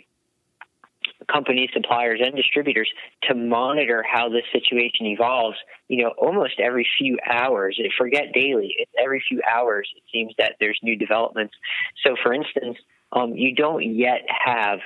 companies, 1.28 1.70
suppliers, 1.74 2.20
and 2.24 2.36
distributors 2.36 2.90
to 3.24 3.36
monitor 3.36 4.04
how 4.04 4.30
this 4.30 4.44
situation 4.52 5.06
evolves. 5.08 5.58
You 5.88 6.04
know, 6.04 6.10
almost 6.18 6.60
every 6.60 6.88
few 6.98 7.18
hours. 7.30 7.80
Forget 7.98 8.34
daily; 8.34 8.76
every 9.02 9.24
few 9.28 9.42
hours. 9.50 9.90
It 9.96 10.04
seems 10.12 10.34
that 10.38 10.56
there's 10.60 10.80
new 10.84 10.96
developments. 10.96 11.54
So, 12.06 12.16
for 12.22 12.34
instance, 12.34 12.78
um, 13.12 13.36
you 13.36 13.56
don't 13.56 13.96
yet 13.96 14.22
have, 14.28 14.80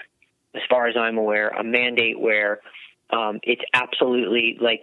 as 0.55 0.61
far 0.69 0.87
as 0.87 0.95
I'm 0.97 1.17
aware, 1.17 1.49
a 1.49 1.63
mandate 1.63 2.19
where 2.19 2.59
um, 3.09 3.39
it's 3.43 3.61
absolutely 3.73 4.57
like 4.59 4.81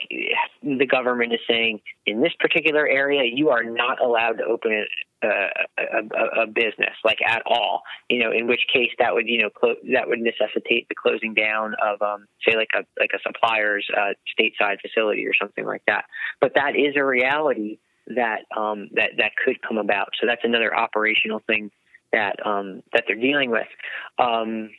the 0.63 0.87
government 0.87 1.33
is 1.33 1.41
saying 1.49 1.81
in 2.07 2.21
this 2.21 2.33
particular 2.39 2.87
area 2.87 3.23
you 3.25 3.49
are 3.49 3.65
not 3.65 4.01
allowed 4.01 4.35
to 4.35 4.45
open 4.45 4.87
a, 5.23 5.27
a, 5.27 6.43
a, 6.43 6.47
business 6.47 6.95
like 7.05 7.19
at 7.27 7.43
all. 7.47 7.83
You 8.09 8.23
know, 8.23 8.33
in 8.33 8.47
which 8.47 8.61
case 8.73 8.91
that 8.99 9.15
would 9.15 9.27
you 9.27 9.43
know 9.43 9.51
clo- 9.51 9.81
that 9.93 10.09
would 10.09 10.21
necessitate 10.21 10.89
the 10.89 10.95
closing 10.95 11.35
down 11.35 11.75
of 11.83 12.01
um, 12.03 12.27
say 12.47 12.57
like 12.57 12.71
a 12.75 12.85
like 12.99 13.11
a 13.15 13.19
supplier's 13.23 13.87
uh, 13.97 14.15
stateside 14.39 14.81
facility 14.81 15.27
or 15.27 15.33
something 15.35 15.65
like 15.65 15.83
that. 15.87 16.05
But 16.41 16.53
that 16.55 16.77
is 16.77 16.95
a 16.97 17.05
reality 17.05 17.79
that 18.09 18.41
um, 18.57 18.91
that 18.95 19.13
that 19.19 19.33
could 19.43 19.61
come 19.63 19.79
about. 19.79 20.11
So 20.21 20.27
that's 20.27 20.45
another 20.45 20.77
operational 20.77 21.41
thing 21.47 21.71
that 22.13 22.45
um, 22.45 22.83
that 22.93 23.05
they're 23.07 23.17
dealing 23.17 23.51
with. 23.51 23.69
Um, 24.19 24.71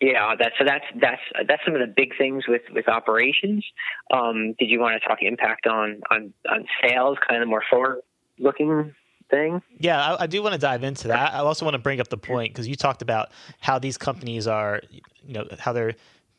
yeah, 0.00 0.34
that's 0.38 0.54
so 0.58 0.64
that's 0.64 0.84
that's 1.00 1.22
that's 1.48 1.62
some 1.64 1.74
of 1.74 1.80
the 1.80 1.92
big 1.94 2.16
things 2.18 2.44
with 2.46 2.62
with 2.72 2.88
operations. 2.88 3.64
Um, 4.12 4.54
did 4.58 4.70
you 4.70 4.78
want 4.78 5.00
to 5.00 5.08
talk 5.08 5.18
impact 5.22 5.66
on 5.66 6.02
on 6.10 6.34
on 6.50 6.66
sales, 6.82 7.16
kind 7.26 7.40
of 7.40 7.46
the 7.46 7.50
more 7.50 7.62
forward 7.70 8.02
looking 8.38 8.94
thing? 9.30 9.62
Yeah, 9.78 10.14
I, 10.14 10.24
I, 10.24 10.26
do 10.26 10.42
want 10.42 10.52
to 10.52 10.58
dive 10.58 10.84
into 10.84 11.08
that. 11.08 11.34
I 11.34 11.38
also 11.38 11.64
want 11.64 11.74
to 11.74 11.78
bring 11.78 12.00
up 12.00 12.08
the 12.08 12.18
point 12.18 12.52
because 12.52 12.68
you 12.68 12.76
talked 12.76 13.00
about 13.00 13.30
how 13.58 13.78
these 13.78 13.96
companies 13.96 14.46
are, 14.46 14.82
you 14.90 15.34
know, 15.34 15.46
how 15.58 15.72
they're 15.72 15.94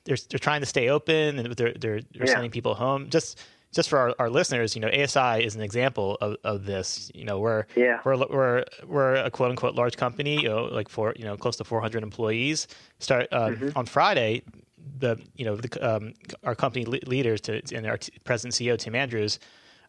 they're 0.06 0.18
they're 0.30 0.40
trying 0.40 0.62
to 0.62 0.68
stay 0.68 0.90
open 0.90 1.40
and 1.40 1.56
they're 1.56 1.74
they're, 1.74 2.02
they're 2.02 2.26
yeah. 2.28 2.34
sending 2.34 2.52
people 2.52 2.76
home. 2.76 3.10
Just 3.10 3.40
just 3.74 3.90
for 3.90 4.00
our, 4.00 4.16
our, 4.20 4.30
listeners, 4.30 4.76
you 4.76 4.82
know, 4.82 4.90
ASI 4.90 5.44
is 5.44 5.56
an 5.56 5.62
example 5.62 6.18
of, 6.22 6.38
of 6.44 6.66
this. 6.66 7.12
You 7.14 7.26
know, 7.26 7.40
we're 7.40 7.66
yeah. 7.76 8.00
we're 8.06 8.16
we're 8.16 8.66
we're 8.86 9.16
a 9.16 9.30
quote 9.30 9.52
unquote 9.52 9.76
large 9.76 9.98
company, 9.98 10.42
you 10.42 10.50
know, 10.50 10.66
like 10.66 10.90
for 10.90 11.14
you 11.18 11.26
know 11.26 11.38
close 11.38 11.58
to 11.58 11.64
400 11.64 12.04
employees. 12.04 12.68
Start 13.00 13.28
uh, 13.32 13.50
mm-hmm. 13.50 13.78
on 13.78 13.86
Friday. 13.86 14.44
The 15.00 15.18
you 15.36 15.46
know 15.46 15.58
the, 15.58 15.96
um, 15.96 16.14
our 16.44 16.56
company 16.56 16.86
leaders 16.86 17.42
to 17.42 17.62
and 17.76 17.86
our 17.86 17.98
t- 17.98 18.14
president 18.24 18.56
CEO 18.56 18.78
Tim 18.78 18.96
Andrews, 18.96 19.38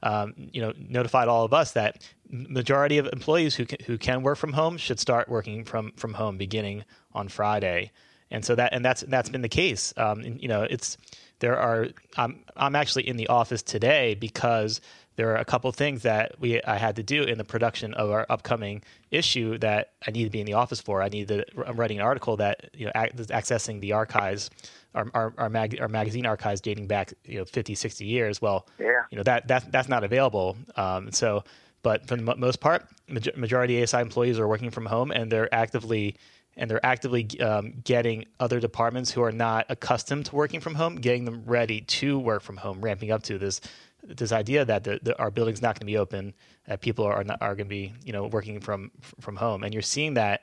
um, 0.03 0.35
you 0.37 0.61
know, 0.61 0.73
notified 0.77 1.29
all 1.29 1.45
of 1.45 1.53
us 1.53 1.73
that 1.73 2.03
majority 2.31 2.99
of 2.99 3.09
employees 3.13 3.55
who 3.55 3.65
can, 3.65 3.79
who 3.87 3.97
can 3.97 4.23
work 4.23 4.37
from 4.39 4.53
home 4.53 4.77
should 4.77 5.01
start 5.01 5.29
working 5.29 5.65
from 5.65 5.93
from 5.97 6.15
home 6.15 6.37
beginning 6.37 6.85
on 7.13 7.29
Friday. 7.29 7.93
And 8.31 8.45
so 8.45 8.55
that 8.55 8.73
and 8.73 8.85
that's 8.85 9.03
that's 9.03 9.29
been 9.29 9.43
the 9.43 9.49
case. 9.49 9.95
Um, 9.97 10.21
and, 10.21 10.41
you 10.43 10.49
know, 10.49 10.63
it's 10.63 10.97
there 11.41 11.59
are 11.59 11.89
I'm 12.17 12.45
I'm 12.57 12.77
actually 12.77 13.09
in 13.09 13.17
the 13.17 13.29
office 13.29 13.63
today 13.63 14.15
because 14.15 14.81
there 15.17 15.33
are 15.33 15.37
a 15.37 15.45
couple 15.45 15.71
things 15.73 16.03
that 16.03 16.39
we 16.39 16.63
I 16.63 16.77
had 16.77 16.97
to 16.97 17.03
do 17.03 17.23
in 17.25 17.39
the 17.39 17.45
production 17.45 17.93
of 17.95 18.11
our 18.11 18.25
upcoming 18.31 18.83
issue 19.11 19.59
that 19.59 19.93
I 20.07 20.13
need 20.13 20.25
to 20.25 20.31
be 20.31 20.41
in 20.41 20.47
the 20.47 20.53
office 20.55 20.81
for. 20.81 21.03
I 21.03 21.09
need 21.09 21.29
to. 21.29 21.45
I'm 21.67 21.77
writing 21.77 21.99
an 21.99 22.05
article 22.05 22.37
that 22.37 22.71
you 22.73 22.87
know 22.87 22.93
accessing 22.95 23.81
the 23.81 23.93
archives, 23.93 24.49
our 24.95 25.09
our 25.15 25.35
our, 25.37 25.49
mag, 25.49 25.77
our, 25.81 25.89
magazine 25.89 26.25
archives 26.25 26.61
dating 26.61 26.87
back 26.87 27.13
you 27.25 27.39
know 27.39 27.45
50, 27.45 27.75
60 27.75 28.05
years. 28.05 28.41
Well, 28.41 28.67
yeah. 28.79 29.03
you 29.11 29.17
know 29.17 29.25
that 29.25 29.49
that 29.49 29.73
that's 29.73 29.89
not 29.89 30.05
available. 30.05 30.57
Um, 30.77 31.11
so, 31.11 31.43
but 31.83 32.07
for 32.07 32.17
the 32.17 32.37
most 32.37 32.61
part, 32.61 32.87
majority 33.09 33.83
ASI 33.83 33.99
employees 33.99 34.39
are 34.39 34.47
working 34.47 34.71
from 34.71 34.87
home 34.87 35.11
and 35.11 35.33
they're 35.33 35.53
actively 35.53 36.15
and 36.59 36.69
they're 36.69 36.85
actively 36.85 37.29
um, 37.41 37.73
getting 37.85 38.27
other 38.41 38.61
departments 38.61 39.11
who 39.11 39.23
are 39.23 39.33
not 39.33 39.65
accustomed 39.69 40.27
to 40.27 40.35
working 40.35 40.61
from 40.61 40.75
home, 40.75 40.97
getting 40.97 41.25
them 41.25 41.43
ready 41.47 41.81
to 41.83 42.19
work 42.19 42.43
from 42.43 42.57
home, 42.57 42.81
ramping 42.81 43.11
up 43.11 43.23
to 43.23 43.39
this 43.39 43.61
this 44.05 44.31
idea 44.33 44.65
that 44.65 44.85
the, 44.85 45.01
the, 45.03 45.19
our 45.19 45.31
building's 45.31 45.61
not 45.61 45.75
going 45.75 45.81
to 45.81 45.87
be 45.87 45.97
open, 45.97 46.33
that 46.67 46.81
people 46.81 47.05
are 47.05 47.25
not, 47.25 47.41
are 47.43 47.55
going 47.55 47.67
to 47.67 47.71
be 47.71 47.95
you 48.05 48.13
know 48.13 48.27
working 48.27 48.61
from 48.61 48.91
from 49.21 49.37
home, 49.37 49.63
and 49.63 49.73
you're 49.73 49.83
seeing 49.83 50.15
that 50.15 50.43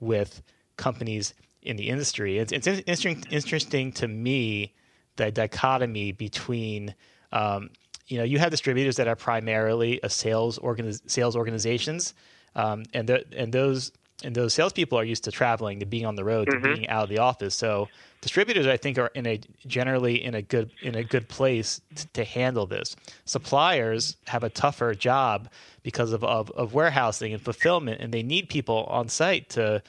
with 0.00 0.42
companies 0.76 1.34
in 1.62 1.76
the 1.76 1.88
industry. 1.88 2.38
It's, 2.38 2.52
it's 2.52 2.66
interesting 2.66 3.24
interesting 3.30 3.92
to 3.92 4.08
me 4.08 4.74
the 5.16 5.30
dichotomy 5.30 6.10
between 6.12 6.94
um, 7.30 7.70
you 8.08 8.18
know 8.18 8.24
you 8.24 8.38
have 8.38 8.50
distributors 8.50 8.96
that 8.96 9.06
are 9.06 9.16
primarily 9.16 10.00
a 10.02 10.10
sales 10.10 10.58
organiz- 10.58 11.08
sales 11.08 11.36
organizations, 11.36 12.14
um, 12.56 12.84
and 12.94 13.08
the, 13.08 13.24
and 13.36 13.52
those 13.52 13.92
and 14.24 14.34
those 14.34 14.54
salespeople 14.54 14.98
are 14.98 15.04
used 15.04 15.24
to 15.24 15.32
traveling, 15.32 15.80
to 15.80 15.86
being 15.86 16.06
on 16.06 16.14
the 16.14 16.24
road, 16.24 16.48
mm-hmm. 16.48 16.62
to 16.62 16.74
being 16.74 16.88
out 16.88 17.04
of 17.04 17.08
the 17.08 17.18
office. 17.18 17.54
So 17.54 17.88
distributors, 18.20 18.66
I 18.66 18.76
think, 18.76 18.98
are 18.98 19.10
in 19.14 19.26
a 19.26 19.40
generally 19.66 20.22
in 20.22 20.34
a 20.34 20.42
good 20.42 20.70
in 20.82 20.94
a 20.94 21.02
good 21.02 21.28
place 21.28 21.80
to, 21.96 22.06
to 22.08 22.24
handle 22.24 22.66
this. 22.66 22.96
Suppliers 23.24 24.16
have 24.26 24.44
a 24.44 24.50
tougher 24.50 24.94
job 24.94 25.48
because 25.82 26.12
of, 26.12 26.22
of, 26.22 26.50
of 26.52 26.74
warehousing 26.74 27.32
and 27.32 27.42
fulfillment, 27.42 28.00
and 28.00 28.12
they 28.12 28.22
need 28.22 28.48
people 28.48 28.84
on 28.84 29.08
site 29.08 29.48
to 29.50 29.82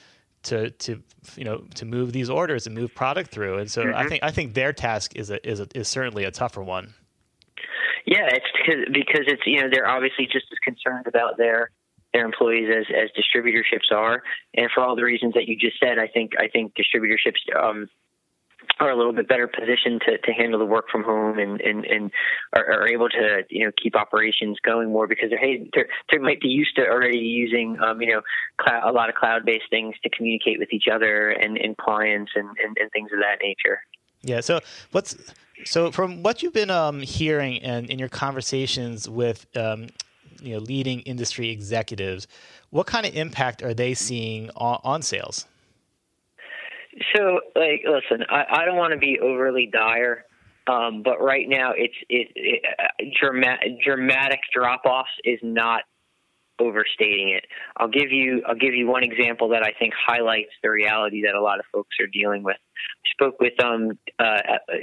to 0.44 0.70
to 0.70 1.02
you 1.36 1.44
know 1.44 1.64
to 1.74 1.84
move 1.84 2.12
these 2.12 2.28
orders 2.28 2.66
and 2.66 2.74
move 2.74 2.94
product 2.94 3.30
through. 3.30 3.58
And 3.58 3.70
so 3.70 3.84
mm-hmm. 3.84 3.96
I 3.96 4.08
think 4.08 4.22
I 4.22 4.30
think 4.30 4.54
their 4.54 4.72
task 4.72 5.16
is 5.16 5.30
a, 5.30 5.48
is 5.48 5.60
a, 5.60 5.68
is 5.74 5.88
certainly 5.88 6.24
a 6.24 6.30
tougher 6.30 6.62
one. 6.62 6.94
Yeah, 8.06 8.28
it's 8.28 8.46
because 8.52 8.84
because 8.92 9.24
it's 9.26 9.42
you 9.46 9.62
know 9.62 9.68
they're 9.72 9.88
obviously 9.88 10.26
just 10.26 10.46
as 10.52 10.58
concerned 10.58 11.06
about 11.06 11.38
their 11.38 11.70
their 12.14 12.24
employees 12.24 12.70
as 12.70 12.86
as 12.94 13.10
distributorships 13.12 13.94
are, 13.94 14.22
and 14.54 14.70
for 14.74 14.82
all 14.82 14.96
the 14.96 15.04
reasons 15.04 15.34
that 15.34 15.46
you 15.46 15.56
just 15.56 15.78
said, 15.78 15.98
I 15.98 16.06
think 16.06 16.32
I 16.38 16.48
think 16.48 16.72
distributorships 16.74 17.42
um, 17.54 17.90
are 18.80 18.90
a 18.90 18.96
little 18.96 19.12
bit 19.12 19.28
better 19.28 19.46
positioned 19.46 20.02
to, 20.06 20.18
to 20.18 20.32
handle 20.32 20.58
the 20.58 20.64
work 20.64 20.86
from 20.90 21.04
home 21.04 21.38
and 21.38 21.60
and, 21.60 21.84
and 21.84 22.10
are, 22.54 22.64
are 22.64 22.88
able 22.88 23.08
to 23.08 23.42
you 23.50 23.66
know 23.66 23.72
keep 23.82 23.96
operations 23.96 24.58
going 24.64 24.90
more 24.92 25.06
because 25.06 25.30
they're 25.30 25.38
hey 25.38 25.68
they're, 25.74 25.88
they 26.10 26.18
might 26.18 26.40
be 26.40 26.48
used 26.48 26.76
to 26.76 26.86
already 26.86 27.18
using 27.18 27.78
um, 27.80 28.00
you 28.00 28.12
know 28.12 28.22
cloud, 28.58 28.88
a 28.88 28.92
lot 28.92 29.08
of 29.08 29.14
cloud 29.14 29.44
based 29.44 29.66
things 29.70 29.94
to 30.02 30.10
communicate 30.10 30.58
with 30.58 30.72
each 30.72 30.86
other 30.90 31.30
and, 31.30 31.58
and 31.58 31.76
clients 31.76 32.32
and, 32.34 32.48
and, 32.64 32.76
and 32.80 32.90
things 32.92 33.10
of 33.12 33.18
that 33.18 33.38
nature. 33.42 33.80
Yeah. 34.22 34.40
So 34.40 34.60
what's 34.92 35.16
so 35.64 35.90
from 35.90 36.22
what 36.22 36.42
you've 36.42 36.54
been 36.54 36.70
um, 36.70 37.00
hearing 37.00 37.62
and 37.62 37.90
in 37.90 37.98
your 37.98 38.08
conversations 38.08 39.08
with 39.08 39.46
um, 39.56 39.88
you 40.40 40.54
know 40.54 40.60
leading 40.60 41.00
industry 41.00 41.50
executives, 41.50 42.26
what 42.70 42.86
kind 42.86 43.06
of 43.06 43.14
impact 43.14 43.62
are 43.62 43.74
they 43.74 43.94
seeing 43.94 44.50
on, 44.56 44.80
on 44.84 45.02
sales? 45.02 45.46
So, 47.14 47.40
like, 47.56 47.84
listen, 47.86 48.24
I, 48.30 48.44
I 48.50 48.64
don't 48.64 48.76
want 48.76 48.92
to 48.92 48.98
be 48.98 49.18
overly 49.20 49.66
dire, 49.66 50.24
um, 50.66 51.02
but 51.02 51.20
right 51.20 51.48
now 51.48 51.72
it's 51.76 51.94
it, 52.08 52.28
it 52.34 52.62
uh, 52.78 53.04
dramatic, 53.20 53.82
dramatic 53.82 54.40
drop 54.52 54.82
offs 54.84 55.10
is 55.24 55.40
not 55.42 55.82
overstating 56.60 57.30
it. 57.30 57.46
I'll 57.76 57.88
give 57.88 58.12
you 58.12 58.42
I'll 58.46 58.54
give 58.54 58.74
you 58.74 58.86
one 58.86 59.02
example 59.02 59.48
that 59.50 59.62
I 59.62 59.72
think 59.78 59.92
highlights 59.94 60.52
the 60.62 60.70
reality 60.70 61.22
that 61.22 61.34
a 61.34 61.42
lot 61.42 61.58
of 61.58 61.64
folks 61.72 61.96
are 62.00 62.06
dealing 62.06 62.42
with. 62.42 62.56
I 62.56 63.10
spoke 63.10 63.40
with 63.40 63.62
um 63.62 63.98
uh, 64.18 64.40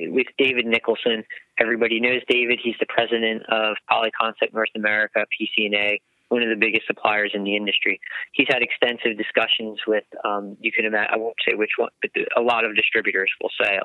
with 0.08 0.28
David 0.38 0.66
Nicholson. 0.66 1.24
Everybody 1.62 2.00
knows 2.00 2.22
David. 2.28 2.60
He's 2.64 2.76
the 2.80 2.88
president 2.88 3.44
of 3.50 3.76
Polyconcept 3.90 4.52
North 4.52 4.72
America, 4.76 5.26
PCNA, 5.40 6.02
one 6.30 6.42
of 6.42 6.50
the 6.50 6.56
biggest 6.56 6.88
suppliers 6.88 7.32
in 7.36 7.44
the 7.44 7.56
industry. 7.56 8.00
He's 8.32 8.48
had 8.50 8.64
extensive 8.64 9.16
discussions 9.16 9.80
with 9.86 10.06
um, 10.26 10.58
you 10.60 10.72
can 10.72 10.86
imagine. 10.86 11.14
I 11.14 11.18
won't 11.18 11.36
say 11.48 11.54
which 11.54 11.72
one, 11.78 11.92
but 12.02 12.10
a 12.36 12.42
lot 12.42 12.66
of 12.66 12.76
distributors 12.76 13.32
will 13.40 13.52
say. 13.62 13.78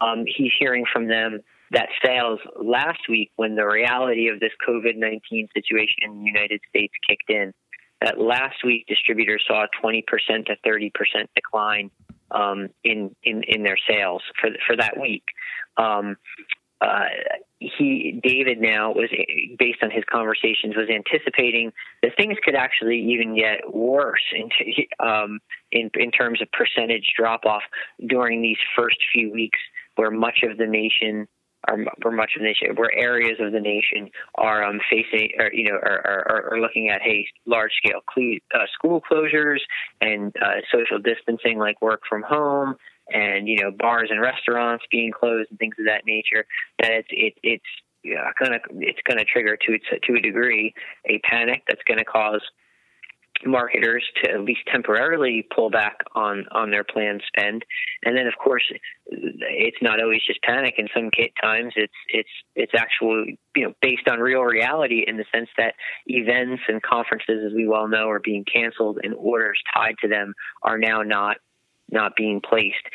Um, 0.00 0.24
he's 0.26 0.52
hearing 0.58 0.84
from 0.90 1.06
them 1.06 1.40
that 1.72 1.88
sales 2.02 2.40
last 2.56 3.00
week 3.10 3.30
when 3.36 3.56
the 3.56 3.66
reality 3.66 4.28
of 4.28 4.40
this 4.40 4.52
COVID 4.66 4.96
19 4.96 5.48
situation 5.54 5.96
in 6.02 6.18
the 6.18 6.24
United 6.24 6.62
States 6.70 6.94
kicked 7.06 7.28
in. 7.28 7.52
That 8.00 8.18
last 8.18 8.64
week, 8.64 8.86
distributors 8.88 9.44
saw 9.46 9.64
a 9.64 9.68
20% 9.84 10.02
to 10.46 10.56
30% 10.66 10.90
decline 11.36 11.90
um, 12.32 12.68
in, 12.82 13.14
in, 13.22 13.42
in 13.44 13.62
their 13.62 13.78
sales 13.88 14.22
for, 14.40 14.50
for 14.66 14.76
that 14.76 14.98
week. 14.98 15.22
Um, 15.76 16.16
uh, 16.82 17.04
he 17.60 18.20
David 18.22 18.60
now 18.60 18.92
was 18.92 19.08
based 19.58 19.82
on 19.82 19.90
his 19.90 20.04
conversations 20.10 20.74
was 20.76 20.88
anticipating 20.90 21.72
that 22.02 22.12
things 22.16 22.36
could 22.44 22.56
actually 22.56 22.98
even 22.98 23.36
get 23.36 23.72
worse 23.72 24.22
in 24.34 24.48
um, 24.98 25.38
in, 25.70 25.90
in 25.94 26.10
terms 26.10 26.42
of 26.42 26.48
percentage 26.52 27.12
drop 27.16 27.44
off 27.44 27.62
during 28.08 28.42
these 28.42 28.58
first 28.76 28.96
few 29.12 29.32
weeks 29.32 29.58
where 29.96 30.10
much 30.10 30.42
of 30.42 30.58
the 30.58 30.66
nation 30.66 31.28
are 31.68 31.78
for 32.00 32.10
much 32.10 32.32
of 32.36 32.42
the 32.42 32.48
nation, 32.48 32.74
where 32.74 32.92
areas 32.96 33.38
of 33.40 33.52
the 33.52 33.60
nation 33.60 34.10
are 34.34 34.64
um, 34.64 34.80
facing, 34.90 35.30
or, 35.38 35.52
you 35.52 35.70
know, 35.70 35.76
are, 35.76 36.26
are, 36.28 36.52
are 36.52 36.60
looking 36.60 36.88
at 36.88 37.00
hey, 37.02 37.26
large 37.46 37.70
scale 37.76 38.00
cle- 38.12 38.38
uh, 38.54 38.66
school 38.74 39.00
closures 39.00 39.60
and 40.00 40.34
uh, 40.42 40.60
social 40.74 40.98
distancing, 40.98 41.58
like 41.58 41.80
work 41.80 42.00
from 42.08 42.22
home, 42.22 42.74
and 43.12 43.48
you 43.48 43.62
know, 43.62 43.70
bars 43.70 44.08
and 44.10 44.20
restaurants 44.20 44.84
being 44.90 45.12
closed 45.12 45.50
and 45.50 45.58
things 45.58 45.74
of 45.78 45.86
that 45.86 46.02
nature. 46.06 46.46
That 46.80 46.92
it's 46.92 47.08
it, 47.10 47.34
it's 47.42 47.64
yeah, 48.04 48.30
gonna 48.40 48.58
it's 48.80 49.00
gonna 49.08 49.24
trigger 49.24 49.56
to 49.56 49.78
to 49.78 50.18
a 50.18 50.20
degree 50.20 50.74
a 51.06 51.20
panic 51.20 51.62
that's 51.66 51.82
going 51.86 51.98
to 51.98 52.04
cause 52.04 52.42
marketers 53.44 54.04
to 54.22 54.30
at 54.30 54.40
least 54.40 54.60
temporarily 54.70 55.46
pull 55.54 55.70
back 55.70 55.98
on 56.14 56.44
on 56.52 56.70
their 56.70 56.84
planned 56.84 57.22
spend 57.26 57.64
and 58.04 58.16
then 58.16 58.26
of 58.26 58.34
course 58.42 58.62
it's 59.06 59.76
not 59.82 60.00
always 60.00 60.20
just 60.26 60.40
panic 60.42 60.74
in 60.78 60.86
some 60.94 61.10
times 61.42 61.72
it's 61.76 61.92
it's 62.08 62.28
it's 62.54 62.72
actual 62.76 63.24
you 63.56 63.64
know 63.64 63.72
based 63.80 64.08
on 64.08 64.20
real 64.20 64.42
reality 64.42 65.04
in 65.06 65.16
the 65.16 65.24
sense 65.34 65.48
that 65.56 65.74
events 66.06 66.62
and 66.68 66.82
conferences 66.82 67.40
as 67.46 67.52
we 67.52 67.66
well 67.66 67.88
know 67.88 68.08
are 68.08 68.20
being 68.20 68.44
canceled 68.44 68.98
and 69.02 69.14
orders 69.14 69.60
tied 69.74 69.96
to 70.00 70.08
them 70.08 70.34
are 70.62 70.78
now 70.78 71.02
not 71.02 71.38
not 71.92 72.16
being 72.16 72.40
placed 72.40 72.86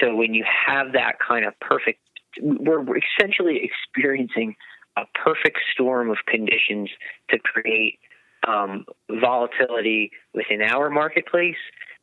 so 0.00 0.14
when 0.14 0.34
you 0.34 0.44
have 0.44 0.92
that 0.92 1.16
kind 1.26 1.44
of 1.44 1.58
perfect 1.60 2.00
we're 2.40 2.84
essentially 2.98 3.60
experiencing 3.62 4.56
a 4.96 5.02
perfect 5.14 5.58
storm 5.72 6.10
of 6.10 6.16
conditions 6.26 6.90
to 7.30 7.38
create 7.38 7.98
um, 8.46 8.84
volatility 9.10 10.10
within 10.34 10.62
our 10.62 10.90
marketplace 10.90 11.56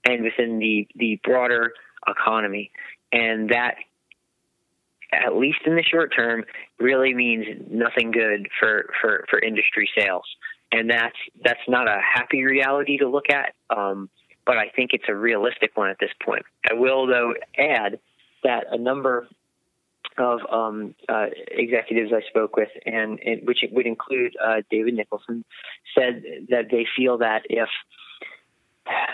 and 0.05 0.23
within 0.23 0.59
the, 0.59 0.87
the 0.95 1.19
broader 1.23 1.73
economy. 2.07 2.71
And 3.11 3.49
that, 3.49 3.75
at 5.11 5.35
least 5.35 5.59
in 5.65 5.75
the 5.75 5.83
short 5.83 6.13
term, 6.15 6.43
really 6.79 7.13
means 7.13 7.45
nothing 7.69 8.11
good 8.11 8.47
for, 8.59 8.89
for, 9.01 9.25
for 9.29 9.39
industry 9.39 9.89
sales. 9.97 10.25
And 10.71 10.89
that's, 10.89 11.15
that's 11.43 11.59
not 11.67 11.87
a 11.87 11.99
happy 12.01 12.43
reality 12.43 12.97
to 12.97 13.07
look 13.07 13.29
at, 13.29 13.53
um, 13.75 14.09
but 14.45 14.57
I 14.57 14.69
think 14.75 14.91
it's 14.93 15.05
a 15.07 15.15
realistic 15.15 15.75
one 15.75 15.89
at 15.89 15.97
this 15.99 16.11
point. 16.23 16.45
I 16.69 16.73
will, 16.73 17.07
though, 17.07 17.33
add 17.57 17.99
that 18.43 18.65
a 18.71 18.77
number 18.77 19.27
of 20.17 20.39
um, 20.51 20.95
uh, 21.09 21.27
executives 21.51 22.11
I 22.13 22.21
spoke 22.29 22.55
with, 22.55 22.69
and, 22.85 23.19
and 23.25 23.47
which 23.47 23.59
would 23.71 23.87
include 23.87 24.35
uh, 24.43 24.61
David 24.69 24.95
Nicholson, 24.95 25.43
said 25.97 26.23
that 26.49 26.65
they 26.69 26.85
feel 26.95 27.17
that 27.19 27.43
if 27.49 27.69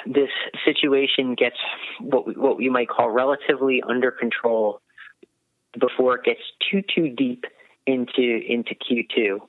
this 0.06 0.30
situation 0.66 1.36
gets 1.36 1.58
what 2.00 2.26
we, 2.28 2.34
what 2.34 2.60
you 2.62 2.72
might 2.72 2.90
call 2.90 3.10
relatively 3.10 3.84
under 3.88 4.12
control 4.12 4.82
before 5.80 6.16
it 6.16 6.24
gets 6.24 6.42
too 6.72 6.82
too 6.82 7.10
deep 7.10 7.46
into 7.86 8.42
into 8.48 8.74
Q2, 8.74 9.40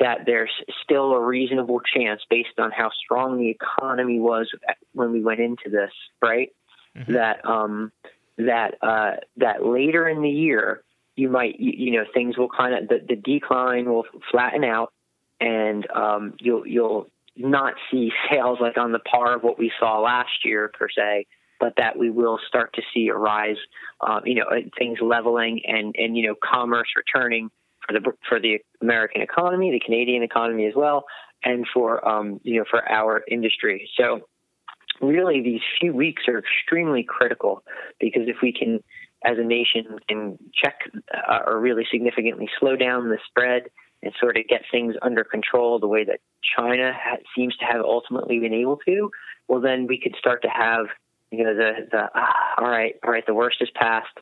that 0.00 0.20
there's 0.26 0.50
still 0.82 1.12
a 1.12 1.20
reasonable 1.20 1.80
chance 1.80 2.20
based 2.28 2.58
on 2.58 2.70
how 2.70 2.90
strong 3.04 3.38
the 3.38 3.50
economy 3.50 4.18
was 4.18 4.50
when 4.92 5.12
we 5.12 5.22
went 5.22 5.40
into 5.40 5.70
this, 5.70 5.92
right? 6.20 6.50
Mm-hmm. 6.96 7.12
That 7.12 7.44
um, 7.44 7.92
that 8.38 8.74
uh, 8.82 9.16
that 9.36 9.64
later 9.64 10.08
in 10.08 10.22
the 10.22 10.30
year 10.30 10.82
you 11.16 11.28
might 11.28 11.60
you, 11.60 11.72
you 11.76 11.92
know 11.92 12.04
things 12.12 12.36
will 12.36 12.48
kind 12.48 12.74
of 12.74 12.88
the, 12.88 13.04
the 13.08 13.16
decline 13.16 13.86
will 13.86 14.04
flatten 14.30 14.64
out 14.64 14.92
and 15.40 15.88
um, 15.90 16.34
you'll 16.40 16.66
you'll 16.66 17.08
not 17.36 17.74
see 17.90 18.10
sales 18.30 18.58
like 18.60 18.78
on 18.78 18.92
the 18.92 19.00
par 19.00 19.36
of 19.36 19.42
what 19.42 19.58
we 19.58 19.72
saw 19.78 20.00
last 20.00 20.44
year 20.44 20.70
per 20.78 20.88
se, 20.88 21.26
but 21.58 21.74
that 21.76 21.98
we 21.98 22.10
will 22.10 22.38
start 22.48 22.72
to 22.74 22.82
see 22.92 23.08
a 23.08 23.14
rise, 23.14 23.56
uh, 24.00 24.20
you 24.24 24.36
know, 24.36 24.46
things 24.78 24.98
leveling 25.00 25.62
and 25.66 25.94
and 25.96 26.16
you 26.16 26.26
know 26.26 26.34
commerce 26.42 26.88
returning 26.96 27.50
for 27.86 27.92
the 27.92 28.12
for 28.28 28.40
the 28.40 28.58
American 28.80 29.22
economy, 29.22 29.70
the 29.70 29.80
Canadian 29.84 30.22
economy 30.22 30.66
as 30.66 30.74
well, 30.76 31.04
and 31.44 31.66
for 31.72 32.06
um, 32.06 32.40
you 32.42 32.58
know 32.58 32.64
for 32.68 32.88
our 32.88 33.22
industry. 33.28 33.88
So 33.96 34.20
really, 35.00 35.42
these 35.42 35.60
few 35.80 35.92
weeks 35.92 36.22
are 36.28 36.38
extremely 36.38 37.04
critical 37.06 37.62
because 38.00 38.22
if 38.26 38.36
we 38.42 38.52
can, 38.52 38.82
as 39.24 39.38
a 39.38 39.44
nation, 39.44 39.98
can 40.08 40.38
check 40.54 40.80
uh, 41.12 41.40
or 41.46 41.60
really 41.60 41.86
significantly 41.90 42.48
slow 42.58 42.76
down 42.76 43.08
the 43.08 43.18
spread 43.28 43.64
and 44.02 44.12
sort 44.20 44.36
of 44.36 44.46
get 44.48 44.62
things 44.70 44.94
under 45.02 45.24
control 45.24 45.78
the 45.78 45.88
way 45.88 46.04
that 46.04 46.20
China 46.56 46.92
ha- 46.94 47.16
seems 47.36 47.56
to 47.56 47.64
have 47.64 47.80
ultimately 47.80 48.38
been 48.38 48.52
able 48.52 48.76
to, 48.86 49.10
well, 49.48 49.60
then 49.60 49.86
we 49.86 49.98
could 49.98 50.14
start 50.18 50.42
to 50.42 50.48
have 50.48 50.86
you 51.30 51.44
know 51.44 51.54
the 51.54 51.72
the 51.90 52.10
ah, 52.14 52.54
all 52.58 52.68
right, 52.68 52.94
all 53.04 53.10
right, 53.10 53.26
the 53.26 53.34
worst 53.34 53.58
is 53.60 53.68
past 53.74 54.12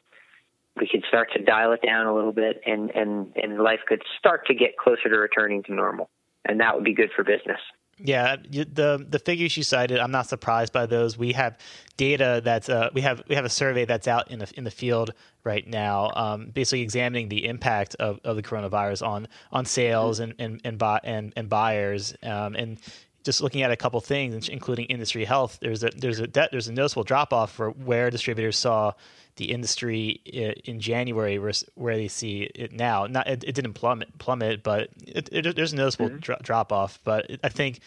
we 0.78 0.88
could 0.90 1.04
start 1.08 1.28
to 1.34 1.42
dial 1.42 1.72
it 1.72 1.80
down 1.84 2.06
a 2.06 2.14
little 2.14 2.32
bit 2.32 2.60
and, 2.66 2.90
and, 2.90 3.32
and 3.36 3.58
life 3.58 3.80
could 3.86 4.02
start 4.18 4.46
to 4.46 4.54
get 4.54 4.76
closer 4.76 5.08
to 5.08 5.16
returning 5.16 5.62
to 5.64 5.74
normal. 5.74 6.08
And 6.44 6.60
that 6.60 6.74
would 6.74 6.84
be 6.84 6.94
good 6.94 7.10
for 7.14 7.24
business. 7.24 7.60
Yeah, 7.98 8.36
the 8.36 9.04
the 9.08 9.18
figures 9.18 9.56
you 9.56 9.62
cited, 9.62 9.98
I'm 9.98 10.10
not 10.10 10.26
surprised 10.26 10.72
by 10.72 10.86
those. 10.86 11.16
We 11.16 11.32
have 11.34 11.58
data 11.96 12.40
that's 12.42 12.68
uh, 12.68 12.88
we 12.94 13.02
have 13.02 13.22
we 13.28 13.34
have 13.34 13.44
a 13.44 13.50
survey 13.50 13.84
that's 13.84 14.08
out 14.08 14.30
in 14.30 14.38
the 14.40 14.50
in 14.56 14.64
the 14.64 14.70
field 14.70 15.12
right 15.44 15.64
now, 15.64 16.10
um, 16.14 16.46
basically 16.46 16.80
examining 16.80 17.28
the 17.28 17.46
impact 17.46 17.94
of, 17.96 18.18
of 18.24 18.34
the 18.36 18.42
coronavirus 18.42 19.06
on 19.06 19.28
on 19.52 19.66
sales 19.66 20.18
and 20.20 20.34
and 20.38 20.60
and, 20.64 20.78
buy, 20.78 21.00
and, 21.04 21.32
and 21.36 21.48
buyers. 21.48 22.16
Um, 22.22 22.56
and 22.56 22.80
just 23.24 23.40
looking 23.40 23.62
at 23.62 23.70
a 23.70 23.76
couple 23.76 24.00
things, 24.00 24.48
including 24.48 24.86
industry 24.86 25.24
health, 25.24 25.58
there's 25.60 25.84
a 25.84 25.90
there's 25.90 26.20
a 26.20 26.26
there's 26.26 26.68
a 26.68 26.72
noticeable 26.72 27.04
drop 27.04 27.32
off 27.32 27.52
for 27.52 27.70
where 27.70 28.10
distributors 28.10 28.58
saw 28.58 28.92
the 29.36 29.50
industry 29.50 30.20
in 30.64 30.80
January 30.80 31.38
where 31.38 31.96
they 31.96 32.08
see 32.08 32.42
it 32.54 32.72
now. 32.72 33.06
Not 33.06 33.26
it, 33.28 33.44
it 33.44 33.54
didn't 33.54 33.74
plummet, 33.74 34.18
plummet, 34.18 34.62
but 34.62 34.88
it, 35.06 35.28
it, 35.32 35.56
there's 35.56 35.72
a 35.72 35.76
noticeable 35.76 36.08
mm-hmm. 36.08 36.18
dro- 36.18 36.36
drop 36.42 36.72
off. 36.72 36.98
But 37.04 37.30
I 37.42 37.48
think 37.48 37.80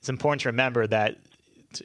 it's 0.00 0.08
important 0.08 0.42
to 0.42 0.48
remember 0.48 0.86
that 0.86 1.18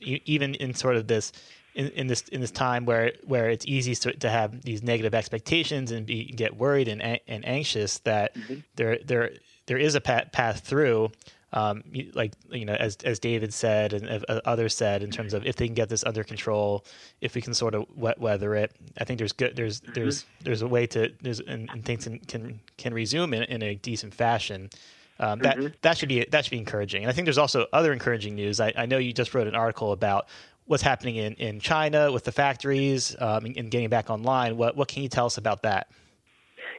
even 0.03 0.55
in 0.55 0.73
sort 0.73 0.95
of 0.95 1.07
this 1.07 1.31
in, 1.75 1.87
in, 1.89 2.07
this 2.07 2.21
in 2.29 2.41
this 2.41 2.51
time 2.51 2.85
where 2.85 3.13
where 3.23 3.49
it's 3.49 3.65
easy 3.65 3.95
to, 3.95 4.13
to 4.13 4.29
have 4.29 4.61
these 4.61 4.81
negative 4.81 5.13
expectations 5.13 5.91
and 5.91 6.05
be 6.05 6.25
get 6.25 6.55
worried 6.55 6.87
and 6.87 7.19
and 7.27 7.45
anxious 7.45 7.99
that 7.99 8.35
mm-hmm. 8.35 8.55
there 8.75 8.99
there 9.05 9.31
there 9.65 9.77
is 9.77 9.95
a 9.95 10.01
path, 10.01 10.31
path 10.31 10.61
through 10.61 11.11
um, 11.53 11.83
like 12.13 12.33
you 12.49 12.65
know, 12.65 12.73
as 12.73 12.97
as 13.03 13.19
David 13.19 13.53
said 13.53 13.93
and 13.93 14.25
uh, 14.27 14.41
others 14.43 14.75
said, 14.75 15.03
in 15.03 15.11
terms 15.11 15.33
of 15.33 15.45
if 15.45 15.55
they 15.55 15.67
can 15.67 15.75
get 15.75 15.87
this 15.87 16.03
under 16.03 16.23
control, 16.23 16.83
if 17.21 17.35
we 17.35 17.41
can 17.41 17.53
sort 17.53 17.75
of 17.75 17.85
wet 17.95 18.19
weather 18.19 18.55
it, 18.55 18.75
I 18.99 19.03
think 19.03 19.19
there's 19.19 19.31
good 19.31 19.55
there's 19.55 19.81
mm-hmm. 19.81 19.93
there's 19.93 20.25
there's 20.41 20.61
a 20.63 20.67
way 20.67 20.87
to 20.87 21.13
there's 21.21 21.39
and, 21.39 21.69
and 21.69 21.85
things 21.85 22.05
can, 22.05 22.19
can 22.19 22.59
can 22.77 22.93
resume 22.93 23.33
in, 23.35 23.43
in 23.43 23.61
a 23.61 23.75
decent 23.75 24.15
fashion. 24.15 24.71
Um, 25.19 25.39
that 25.39 25.57
mm-hmm. 25.57 25.67
that 25.83 25.97
should 25.97 26.09
be 26.09 26.25
that 26.25 26.43
should 26.43 26.51
be 26.51 26.57
encouraging. 26.57 27.03
And 27.03 27.11
I 27.11 27.13
think 27.13 27.25
there's 27.25 27.37
also 27.37 27.67
other 27.71 27.93
encouraging 27.93 28.33
news. 28.33 28.59
I, 28.59 28.73
I 28.75 28.87
know 28.87 28.97
you 28.97 29.13
just 29.13 29.35
wrote 29.35 29.47
an 29.47 29.55
article 29.55 29.91
about 29.91 30.27
what's 30.65 30.81
happening 30.81 31.17
in, 31.17 31.33
in 31.33 31.59
China 31.59 32.11
with 32.11 32.23
the 32.23 32.31
factories 32.31 33.15
um, 33.19 33.45
and, 33.45 33.55
and 33.57 33.69
getting 33.69 33.89
back 33.89 34.09
online. 34.09 34.57
What 34.57 34.75
what 34.75 34.87
can 34.87 35.03
you 35.03 35.09
tell 35.09 35.27
us 35.27 35.37
about 35.37 35.61
that? 35.63 35.87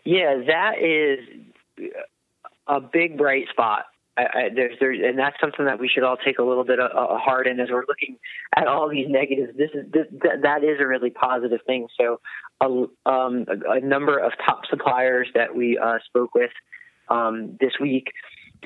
Yeah, 0.03 0.43
that 0.49 0.79
is 0.83 1.21
a 2.67 2.81
big 2.81 3.17
bright 3.17 3.47
spot 3.51 3.87
I, 4.17 4.23
I, 4.23 4.49
there's 4.55 4.79
there, 4.79 4.93
and 4.93 5.19
that's 5.19 5.37
something 5.41 5.67
that 5.67 5.81
we 5.81 5.89
should 5.89 6.05
all 6.05 6.17
take 6.17 6.39
a 6.39 6.43
little 6.43 6.65
bit 6.65 6.79
of, 6.79 6.91
uh, 6.91 7.19
hard 7.19 7.47
in 7.47 7.59
as 7.59 7.69
we're 7.71 7.85
looking 7.89 8.17
at 8.55 8.67
all 8.67 8.89
these 8.89 9.09
negatives. 9.09 9.57
This 9.57 9.71
is 9.75 9.91
this, 9.93 10.07
that 10.43 10.63
is 10.63 10.81
a 10.81 10.87
really 10.87 11.11
positive 11.11 11.61
thing. 11.67 11.89
So, 11.99 12.21
a, 12.61 12.67
um, 13.11 13.47
a, 13.49 13.79
a 13.79 13.81
number 13.81 14.19
of 14.19 14.33
top 14.47 14.63
suppliers 14.71 15.29
that 15.35 15.55
we 15.55 15.79
uh, 15.79 15.99
spoke 16.07 16.35
with 16.35 16.53
um, 17.09 17.57
this 17.61 17.73
week 17.81 18.13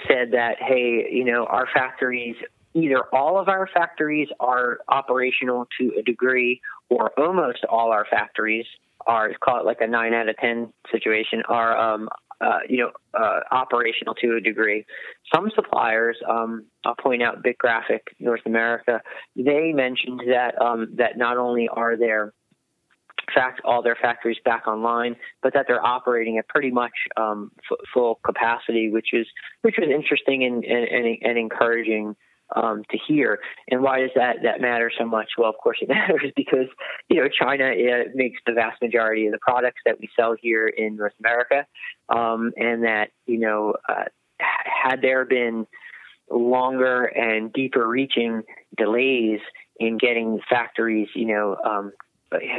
said 0.06 0.32
that, 0.32 0.56
hey, 0.60 1.08
you 1.10 1.24
know, 1.24 1.46
our 1.46 1.66
factories, 1.72 2.36
either 2.74 3.02
all 3.12 3.40
of 3.40 3.48
our 3.48 3.66
factories 3.72 4.28
are 4.38 4.78
operational 4.88 5.66
to 5.80 5.92
a 5.98 6.02
degree, 6.02 6.60
or 6.88 7.10
almost 7.18 7.64
all 7.68 7.90
our 7.90 8.06
factories 8.08 8.66
are, 9.06 9.32
call 9.42 9.60
it 9.60 9.64
like 9.64 9.80
a 9.80 9.86
nine 9.86 10.12
out 10.12 10.28
of 10.28 10.36
ten 10.36 10.72
situation, 10.92 11.42
are 11.48 11.76
um, 11.76 12.08
uh, 12.40 12.60
you 12.68 12.78
know, 12.78 12.90
uh, 13.18 13.40
operational 13.50 14.14
to 14.14 14.36
a 14.36 14.40
degree. 14.40 14.84
Some 15.34 15.50
suppliers, 15.54 16.16
um, 16.28 16.66
I'll 16.84 16.94
point 16.94 17.22
out 17.22 17.42
BIC 17.42 17.58
Graphic 17.58 18.02
North 18.20 18.42
America, 18.46 19.00
they 19.36 19.72
mentioned 19.72 20.22
that 20.28 20.60
um, 20.60 20.94
that 20.96 21.16
not 21.16 21.36
only 21.36 21.68
are 21.68 21.96
their 21.96 22.32
fact 23.34 23.60
all 23.64 23.82
their 23.82 23.96
factories 24.00 24.38
back 24.44 24.66
online, 24.66 25.16
but 25.42 25.52
that 25.54 25.66
they're 25.68 25.84
operating 25.84 26.38
at 26.38 26.48
pretty 26.48 26.70
much 26.70 26.92
um, 27.16 27.50
f- 27.70 27.78
full 27.92 28.20
capacity, 28.24 28.90
which 28.90 29.08
is 29.12 29.26
which 29.62 29.76
was 29.78 29.88
interesting 29.92 30.44
and 30.44 30.64
and, 30.64 30.84
and, 30.88 31.18
and 31.22 31.38
encouraging 31.38 32.14
um, 32.54 32.82
to 32.90 32.98
hear. 33.06 33.40
And 33.70 33.82
why 33.82 34.00
does 34.00 34.10
that 34.14 34.36
that 34.42 34.60
matter 34.60 34.90
so 34.96 35.04
much? 35.04 35.30
Well, 35.36 35.50
of 35.50 35.56
course 35.56 35.78
it 35.80 35.88
matters 35.88 36.32
because 36.36 36.66
you 37.08 37.22
know 37.22 37.28
China 37.28 37.70
uh, 37.70 38.04
makes 38.14 38.40
the 38.46 38.52
vast 38.52 38.80
majority 38.82 39.26
of 39.26 39.32
the 39.32 39.38
products 39.38 39.80
that 39.86 39.98
we 40.00 40.08
sell 40.16 40.34
here 40.40 40.66
in 40.66 40.96
North 40.96 41.14
America, 41.20 41.66
um, 42.08 42.52
and 42.56 42.84
that 42.84 43.10
you 43.26 43.38
know 43.38 43.74
uh, 43.88 44.04
had 44.38 45.02
there 45.02 45.24
been 45.24 45.66
longer 46.30 47.04
and 47.04 47.52
deeper 47.52 47.86
reaching 47.86 48.42
delays 48.76 49.40
in 49.78 49.98
getting 49.98 50.40
factories, 50.48 51.08
you 51.14 51.26
know. 51.26 51.56
Um, 51.64 51.92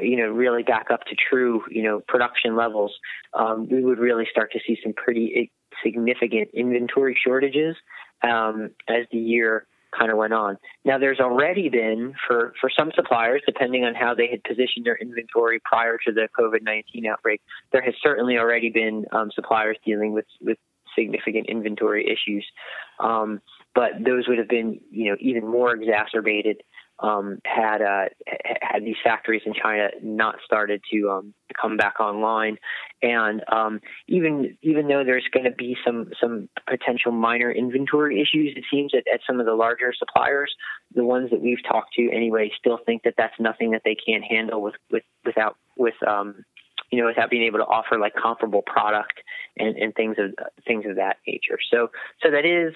you 0.01 0.17
know, 0.17 0.29
really 0.31 0.63
back 0.63 0.87
up 0.91 1.01
to 1.01 1.15
true, 1.15 1.61
you 1.69 1.83
know, 1.83 2.01
production 2.07 2.55
levels, 2.55 2.91
um, 3.35 3.69
we 3.69 3.83
would 3.83 3.99
really 3.99 4.25
start 4.31 4.51
to 4.53 4.59
see 4.65 4.79
some 4.81 4.93
pretty 4.93 5.51
significant 5.83 6.49
inventory 6.55 7.15
shortages 7.23 7.75
um, 8.23 8.71
as 8.87 9.05
the 9.11 9.19
year 9.19 9.67
kind 9.97 10.11
of 10.11 10.17
went 10.17 10.33
on. 10.33 10.57
Now, 10.85 10.97
there's 10.97 11.19
already 11.19 11.69
been 11.69 12.13
for 12.27 12.53
for 12.59 12.69
some 12.69 12.91
suppliers, 12.95 13.41
depending 13.45 13.85
on 13.85 13.95
how 13.95 14.13
they 14.13 14.27
had 14.27 14.43
positioned 14.43 14.85
their 14.85 14.97
inventory 14.97 15.59
prior 15.63 15.97
to 16.05 16.11
the 16.11 16.27
COVID 16.39 16.61
nineteen 16.61 17.05
outbreak, 17.05 17.41
there 17.71 17.81
has 17.81 17.93
certainly 18.01 18.37
already 18.37 18.69
been 18.69 19.05
um, 19.11 19.31
suppliers 19.33 19.77
dealing 19.85 20.13
with 20.13 20.25
with 20.41 20.57
significant 20.97 21.47
inventory 21.47 22.05
issues. 22.05 22.45
Um, 22.99 23.41
but 23.75 23.91
those 24.03 24.27
would 24.27 24.39
have 24.39 24.49
been, 24.49 24.81
you 24.91 25.11
know, 25.11 25.17
even 25.19 25.47
more 25.47 25.73
exacerbated 25.73 26.61
um, 27.01 27.39
had 27.45 27.81
uh, 27.81 28.05
had 28.61 28.83
these 28.83 28.97
factories 29.03 29.41
in 29.45 29.53
China 29.53 29.89
not 30.01 30.35
started 30.43 30.81
to 30.91 31.09
um, 31.09 31.33
come 31.59 31.77
back 31.77 31.99
online, 31.99 32.57
and 33.01 33.41
um, 33.51 33.79
even 34.07 34.57
even 34.61 34.87
though 34.87 35.03
there's 35.03 35.27
going 35.31 35.45
to 35.45 35.51
be 35.51 35.77
some 35.85 36.11
some 36.19 36.49
potential 36.67 37.11
minor 37.11 37.51
inventory 37.51 38.21
issues, 38.21 38.53
it 38.55 38.65
seems 38.69 38.91
that 38.91 39.03
at 39.11 39.21
some 39.25 39.39
of 39.39 39.45
the 39.45 39.53
larger 39.53 39.93
suppliers, 39.97 40.53
the 40.93 41.03
ones 41.03 41.29
that 41.31 41.41
we've 41.41 41.63
talked 41.63 41.93
to 41.93 42.09
anyway, 42.11 42.51
still 42.57 42.79
think 42.85 43.03
that 43.03 43.13
that's 43.17 43.39
nothing 43.39 43.71
that 43.71 43.81
they 43.85 43.95
can't 43.95 44.23
handle 44.23 44.61
with 44.61 44.75
with 44.91 45.03
without 45.25 45.55
with 45.77 45.95
um, 46.05 46.43
you 46.91 46.99
know 46.99 47.07
without 47.07 47.29
being 47.29 47.43
able 47.43 47.59
to 47.59 47.65
offer 47.65 47.97
like 47.97 48.13
comparable 48.15 48.61
product 48.61 49.13
and, 49.57 49.77
and 49.77 49.95
things 49.95 50.17
of 50.19 50.33
things 50.67 50.85
of 50.85 50.97
that 50.97 51.17
nature. 51.25 51.59
So 51.71 51.91
so 52.21 52.31
that 52.31 52.45
is 52.45 52.73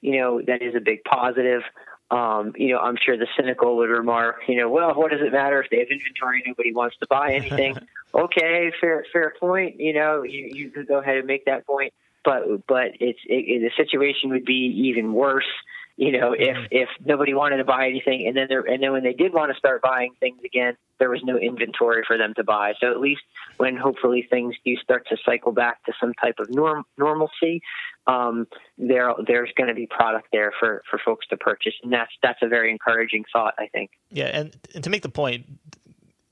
you 0.00 0.18
know 0.18 0.40
that 0.46 0.62
is 0.62 0.74
a 0.74 0.80
big 0.80 1.04
positive. 1.04 1.62
Um, 2.10 2.52
you 2.56 2.72
know, 2.72 2.78
I'm 2.78 2.96
sure 3.04 3.16
the 3.16 3.26
cynical 3.36 3.76
would 3.78 3.90
remark, 3.90 4.36
you 4.46 4.56
know, 4.56 4.70
well, 4.70 4.94
what 4.94 5.10
does 5.10 5.20
it 5.20 5.32
matter 5.32 5.60
if 5.60 5.70
they 5.70 5.78
have 5.78 5.88
inventory? 5.90 6.42
Nobody 6.46 6.72
wants 6.72 6.96
to 7.00 7.06
buy 7.08 7.34
anything. 7.34 7.76
okay, 8.14 8.72
fair, 8.80 9.04
fair 9.12 9.34
point. 9.40 9.80
You 9.80 9.92
know, 9.92 10.22
you, 10.22 10.48
you 10.52 10.70
could 10.70 10.86
go 10.86 10.98
ahead 11.00 11.16
and 11.16 11.26
make 11.26 11.46
that 11.46 11.66
point, 11.66 11.92
but 12.24 12.66
but 12.68 12.92
it's 13.00 13.18
it, 13.26 13.60
the 13.60 13.70
situation 13.76 14.30
would 14.30 14.44
be 14.44 14.88
even 14.88 15.14
worse 15.14 15.50
you 15.96 16.12
know, 16.12 16.32
if 16.32 16.56
mm-hmm. 16.56 16.64
if 16.70 16.88
nobody 17.04 17.32
wanted 17.32 17.56
to 17.56 17.64
buy 17.64 17.88
anything, 17.88 18.26
and 18.26 18.36
then 18.36 18.46
there, 18.48 18.60
and 18.60 18.82
then 18.82 18.92
when 18.92 19.02
they 19.02 19.14
did 19.14 19.32
want 19.32 19.50
to 19.50 19.58
start 19.58 19.80
buying 19.80 20.12
things 20.20 20.38
again, 20.44 20.76
there 20.98 21.08
was 21.08 21.22
no 21.24 21.38
inventory 21.38 22.02
for 22.06 22.18
them 22.18 22.34
to 22.34 22.44
buy. 22.44 22.74
So 22.80 22.90
at 22.90 23.00
least 23.00 23.22
when 23.56 23.76
hopefully 23.76 24.26
things 24.28 24.54
do 24.64 24.76
start 24.76 25.06
to 25.08 25.16
cycle 25.24 25.52
back 25.52 25.82
to 25.84 25.92
some 25.98 26.12
type 26.14 26.34
of 26.38 26.50
norm 26.50 26.84
normalcy, 26.98 27.62
um, 28.06 28.46
there 28.76 29.14
there's 29.26 29.50
going 29.56 29.68
to 29.68 29.74
be 29.74 29.86
product 29.86 30.28
there 30.32 30.52
for 30.60 30.82
for 30.90 31.00
folks 31.02 31.26
to 31.28 31.36
purchase, 31.38 31.74
and 31.82 31.90
that's 31.90 32.12
that's 32.22 32.42
a 32.42 32.48
very 32.48 32.70
encouraging 32.70 33.24
thought, 33.32 33.54
I 33.58 33.68
think. 33.68 33.92
Yeah, 34.10 34.26
and, 34.26 34.56
and 34.74 34.84
to 34.84 34.90
make 34.90 35.02
the 35.02 35.08
point. 35.08 35.46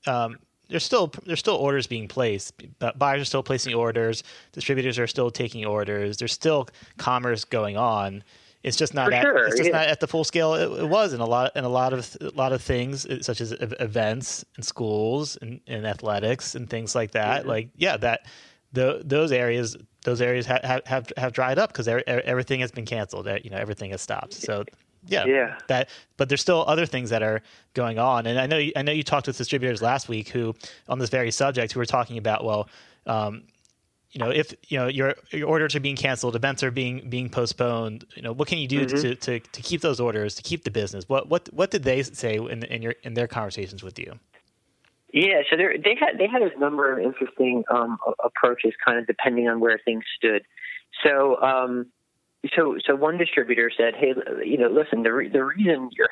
Um, 0.07 0.37
there's 0.67 0.83
still 0.83 1.11
there's 1.25 1.39
still 1.39 1.55
orders 1.55 1.85
being 1.85 2.07
placed. 2.07 2.53
Buyers 2.97 3.21
are 3.21 3.25
still 3.25 3.43
placing 3.43 3.75
orders. 3.75 4.23
Distributors 4.51 4.97
are 4.97 5.05
still 5.05 5.29
taking 5.29 5.63
orders. 5.63 6.17
There's 6.17 6.33
still 6.33 6.67
commerce 6.97 7.45
going 7.45 7.77
on 7.77 8.23
it's 8.65 8.77
just 8.77 8.95
not. 8.95 9.13
At, 9.13 9.21
sure. 9.21 9.45
It's 9.45 9.57
just 9.57 9.69
yeah. 9.69 9.77
not 9.77 9.87
at 9.87 9.99
the 9.99 10.07
full 10.07 10.23
scale 10.23 10.55
it, 10.55 10.81
it, 10.81 10.89
was 10.89 11.13
in 11.13 11.21
a 11.21 11.25
lot 11.25 11.55
in 11.55 11.63
a 11.63 11.69
lot 11.69 11.93
of 11.93 12.17
a 12.19 12.29
lot 12.29 12.51
of 12.51 12.63
things, 12.63 13.05
such 13.23 13.39
as 13.39 13.51
events 13.79 14.43
and 14.55 14.65
schools 14.65 15.37
and, 15.39 15.61
and 15.67 15.85
athletics 15.85 16.55
and 16.55 16.67
things 16.67 16.95
like 16.95 17.11
that. 17.11 17.41
Mm-hmm. 17.41 17.49
Like 17.49 17.69
yeah, 17.75 17.95
that 17.97 18.25
the 18.73 19.03
those 19.05 19.31
areas 19.31 19.77
those 20.03 20.19
areas 20.19 20.47
have 20.47 20.81
have 20.85 21.11
have 21.15 21.31
dried 21.31 21.59
up 21.59 21.71
because 21.71 21.87
everything 21.87 22.59
has 22.61 22.71
been 22.71 22.85
canceled. 22.85 23.27
You 23.43 23.51
know, 23.51 23.57
everything 23.57 23.91
has 23.91 24.01
stopped. 24.01 24.33
So 24.33 24.65
yeah, 25.07 25.25
yeah. 25.25 25.57
That, 25.67 25.89
but 26.17 26.29
there's 26.29 26.41
still 26.41 26.63
other 26.67 26.87
things 26.87 27.11
that 27.11 27.21
are 27.21 27.41
going 27.75 27.99
on. 27.99 28.25
And 28.25 28.39
I 28.39 28.47
know 28.47 28.59
I 28.75 28.81
know 28.81 28.91
you 28.91 29.03
talked 29.03 29.27
with 29.27 29.37
distributors 29.37 29.83
last 29.83 30.09
week 30.09 30.29
who 30.29 30.55
on 30.89 30.97
this 30.97 31.11
very 31.11 31.31
subject 31.31 31.73
who 31.73 31.79
were 31.79 31.85
talking 31.85 32.17
about 32.17 32.43
well. 32.43 32.67
Um, 33.05 33.43
you 34.15 34.23
know, 34.23 34.29
if 34.29 34.53
you 34.69 34.79
know 34.79 34.87
your 34.87 35.13
your 35.31 35.49
orders 35.49 35.75
are 35.75 35.81
being 35.81 35.97
canceled, 35.97 36.37
events 36.37 36.63
are 36.63 36.71
being 36.71 37.09
being 37.09 37.29
postponed, 37.29 38.05
you 38.15 38.21
know, 38.21 38.31
what 38.31 38.47
can 38.47 38.57
you 38.57 38.67
do 38.67 38.85
mm-hmm. 38.85 38.95
to, 38.95 39.15
to, 39.15 39.39
to 39.41 39.61
keep 39.61 39.81
those 39.81 39.99
orders, 39.99 40.35
to 40.35 40.41
keep 40.41 40.63
the 40.63 40.71
business? 40.71 41.09
What 41.09 41.27
what 41.27 41.49
what 41.51 41.69
did 41.69 41.83
they 41.83 42.01
say 42.01 42.37
in 42.37 42.63
in 42.63 42.81
your 42.81 42.95
in 43.03 43.13
their 43.13 43.27
conversations 43.27 43.83
with 43.83 43.99
you? 43.99 44.17
Yeah, 45.11 45.41
so 45.49 45.57
they 45.57 45.97
had 45.99 46.17
they 46.17 46.27
had 46.27 46.41
a 46.41 46.57
number 46.57 46.93
of 46.93 46.99
interesting 47.03 47.65
um, 47.69 47.97
approaches, 48.23 48.71
kind 48.85 48.97
of 48.97 49.05
depending 49.05 49.49
on 49.49 49.59
where 49.59 49.81
things 49.83 50.05
stood. 50.17 50.43
So, 51.05 51.41
um, 51.41 51.87
so 52.55 52.77
so 52.85 52.95
one 52.95 53.17
distributor 53.17 53.69
said, 53.75 53.95
"Hey, 53.95 54.13
you 54.45 54.57
know, 54.57 54.69
listen, 54.69 55.03
the 55.03 55.11
re- 55.11 55.29
the 55.29 55.43
reason 55.43 55.89
you're 55.91 56.07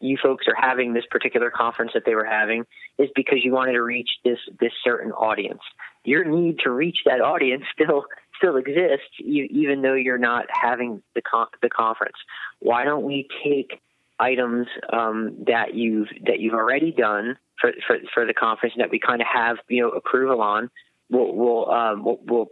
you 0.00 0.18
folks 0.22 0.46
are 0.46 0.54
having 0.58 0.92
this 0.92 1.04
particular 1.10 1.50
conference 1.50 1.92
that 1.94 2.04
they 2.04 2.14
were 2.14 2.24
having 2.24 2.64
is 2.98 3.08
because 3.14 3.38
you 3.42 3.52
wanted 3.52 3.72
to 3.72 3.82
reach 3.82 4.10
this 4.24 4.38
this 4.60 4.72
certain 4.84 5.12
audience. 5.12 5.62
Your 6.04 6.24
need 6.24 6.58
to 6.60 6.70
reach 6.70 6.98
that 7.06 7.20
audience 7.20 7.64
still 7.72 8.04
still 8.38 8.56
exists, 8.56 9.08
you, 9.18 9.44
even 9.50 9.82
though 9.82 9.94
you're 9.94 10.18
not 10.18 10.46
having 10.50 11.02
the 11.14 11.22
con- 11.22 11.48
the 11.62 11.70
conference. 11.70 12.16
Why 12.60 12.84
don't 12.84 13.04
we 13.04 13.28
take 13.42 13.80
items 14.18 14.66
um, 14.92 15.44
that 15.46 15.74
you've 15.74 16.08
that 16.26 16.40
you've 16.40 16.54
already 16.54 16.92
done 16.92 17.36
for 17.60 17.72
for, 17.86 17.96
for 18.12 18.26
the 18.26 18.34
conference 18.34 18.74
that 18.78 18.90
we 18.90 18.98
kind 18.98 19.20
of 19.20 19.26
have 19.32 19.56
you 19.68 19.82
know 19.82 19.90
approval 19.90 20.40
on? 20.40 20.70
We'll 21.10 21.34
we'll, 21.34 21.70
um, 21.70 22.04
we'll 22.04 22.20
we'll 22.24 22.46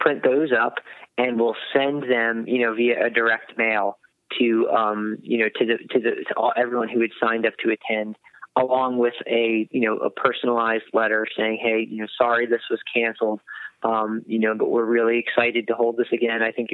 print 0.00 0.22
those 0.22 0.50
up 0.52 0.74
and 1.16 1.38
we'll 1.38 1.56
send 1.72 2.04
them 2.04 2.46
you 2.48 2.62
know 2.62 2.74
via 2.74 3.06
a 3.06 3.10
direct 3.10 3.56
mail 3.56 3.98
to 4.38 4.68
um, 4.70 5.18
you 5.22 5.38
know 5.38 5.48
to 5.56 5.66
the 5.66 5.76
to 5.90 6.00
the 6.00 6.10
to 6.28 6.34
all, 6.36 6.52
everyone 6.56 6.88
who 6.88 7.00
had 7.00 7.10
signed 7.20 7.46
up 7.46 7.54
to 7.64 7.70
attend, 7.70 8.16
along 8.56 8.98
with 8.98 9.14
a 9.26 9.68
you 9.70 9.80
know 9.80 9.96
a 9.98 10.10
personalized 10.10 10.84
letter 10.92 11.26
saying, 11.36 11.58
hey, 11.62 11.86
you 11.88 12.02
know, 12.02 12.08
sorry 12.16 12.46
this 12.46 12.62
was 12.70 12.80
canceled, 12.94 13.40
um, 13.82 14.22
you 14.26 14.38
know, 14.38 14.54
but 14.54 14.70
we're 14.70 14.84
really 14.84 15.18
excited 15.18 15.66
to 15.68 15.74
hold 15.74 15.96
this 15.96 16.08
again. 16.12 16.42
I 16.42 16.52
think. 16.52 16.70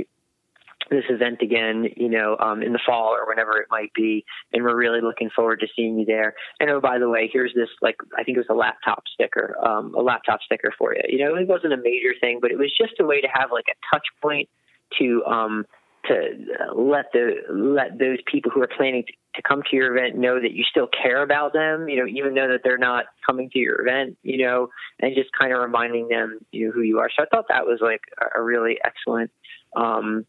this 0.91 1.05
event 1.09 1.41
again, 1.41 1.87
you 1.97 2.11
know, 2.11 2.37
um, 2.39 2.63
in 2.63 2.75
the 2.75 2.81
fall 2.85 3.17
or 3.17 3.27
whenever 3.27 3.57
it 3.59 3.69
might 3.71 3.91
be, 3.95 4.23
and 4.53 4.63
we're 4.63 4.77
really 4.77 5.01
looking 5.01 5.31
forward 5.31 5.59
to 5.61 5.67
seeing 5.75 5.99
you 5.99 6.05
there. 6.05 6.35
And 6.61 6.69
oh, 6.69 6.79
by 6.79 6.99
the 6.99 7.09
way, 7.09 7.31
here's 7.33 7.55
this 7.55 7.71
like 7.81 7.97
I 8.19 8.23
think 8.23 8.37
it 8.37 8.41
was 8.41 8.51
a 8.51 8.55
laptop 8.55 9.05
sticker, 9.15 9.57
um, 9.67 9.95
a 9.95 10.03
laptop 10.03 10.41
sticker 10.43 10.75
for 10.77 10.95
you. 10.95 11.01
You 11.09 11.25
know, 11.25 11.37
it 11.37 11.49
wasn't 11.49 11.73
a 11.73 11.79
major 11.79 12.13
thing, 12.21 12.39
but 12.39 12.51
it 12.51 12.59
was 12.59 12.71
just 12.77 13.01
a 13.01 13.05
way 13.05 13.23
to 13.23 13.29
have 13.33 13.51
like 13.51 13.65
a 13.71 13.77
touch 13.91 14.07
point 14.21 14.51
to 14.99 15.25
um, 15.25 15.65
to 16.09 16.75
let 16.75 17.07
the 17.13 17.35
let 17.51 17.99
those 17.99 18.19
people 18.31 18.51
who 18.51 18.63
are 18.63 18.69
planning 18.69 19.05
to, 19.07 19.13
to 19.37 19.43
come 19.43 19.63
to 19.71 19.77
your 19.77 19.97
event 19.97 20.17
know 20.17 20.41
that 20.41 20.53
you 20.53 20.65
still 20.65 20.89
care 21.03 21.23
about 21.23 21.53
them, 21.53 21.89
you 21.89 21.97
know, 21.97 22.07
even 22.07 22.35
though 22.35 22.49
that 22.49 22.61
they're 22.63 22.79
not 22.79 23.07
coming 23.27 23.51
to 23.51 23.59
your 23.59 23.81
event, 23.81 24.17
you 24.23 24.45
know, 24.45 24.69
and 25.01 25.15
just 25.15 25.31
kind 25.39 25.53
of 25.53 25.61
reminding 25.61 26.09
them, 26.09 26.39
you 26.53 26.67
know, 26.67 26.73
who 26.73 26.83
you 26.83 26.99
are. 26.99 27.09
So 27.17 27.23
I 27.23 27.27
thought 27.27 27.47
that 27.49 27.67
was 27.67 27.81
like 27.81 28.03
a 28.35 28.43
really 28.43 28.79
excellent, 28.85 29.31
um, 29.77 30.27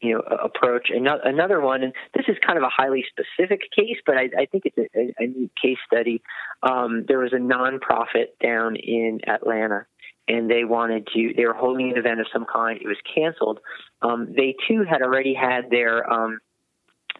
you 0.00 0.14
know, 0.14 0.20
approach. 0.20 0.90
Another 0.90 1.60
one, 1.60 1.82
and 1.82 1.92
this 2.14 2.26
is 2.28 2.36
kind 2.46 2.58
of 2.58 2.64
a 2.64 2.70
highly 2.70 3.04
specific 3.08 3.62
case, 3.74 3.96
but 4.04 4.16
I, 4.16 4.28
I 4.38 4.46
think 4.46 4.64
it's 4.66 4.78
a, 4.78 5.22
a 5.22 5.26
neat 5.26 5.52
case 5.60 5.78
study. 5.86 6.22
Um, 6.62 7.04
there 7.08 7.18
was 7.18 7.32
a 7.32 7.36
nonprofit 7.36 8.38
down 8.42 8.76
in 8.76 9.20
Atlanta 9.26 9.86
and 10.28 10.50
they 10.50 10.64
wanted 10.64 11.06
to 11.14 11.32
they 11.36 11.44
were 11.44 11.54
holding 11.54 11.90
an 11.92 11.98
event 11.98 12.20
of 12.20 12.26
some 12.32 12.46
kind. 12.50 12.80
It 12.80 12.86
was 12.86 12.96
canceled. 13.14 13.60
Um, 14.02 14.32
they 14.36 14.56
too 14.68 14.84
had 14.88 15.02
already 15.02 15.34
had 15.34 15.70
their 15.70 16.10
um, 16.10 16.40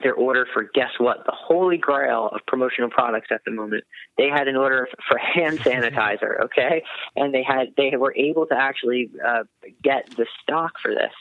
their 0.02 0.14
order 0.14 0.46
for 0.52 0.64
guess 0.74 0.90
what 0.98 1.24
the 1.24 1.32
holy 1.32 1.76
grail 1.76 2.28
of 2.32 2.40
promotional 2.46 2.90
products 2.90 3.28
at 3.30 3.44
the 3.44 3.52
moment. 3.52 3.84
They 4.18 4.28
had 4.28 4.48
an 4.48 4.56
order 4.56 4.88
for 5.08 5.18
hand 5.18 5.58
sanitizer 5.60 6.40
okay? 6.44 6.82
And 7.16 7.32
they 7.32 7.42
had 7.42 7.74
they 7.76 7.96
were 7.96 8.14
able 8.16 8.46
to 8.46 8.54
actually 8.54 9.10
uh, 9.24 9.44
get 9.82 10.10
the 10.16 10.26
stock 10.42 10.72
for 10.82 10.92
this. 10.92 11.12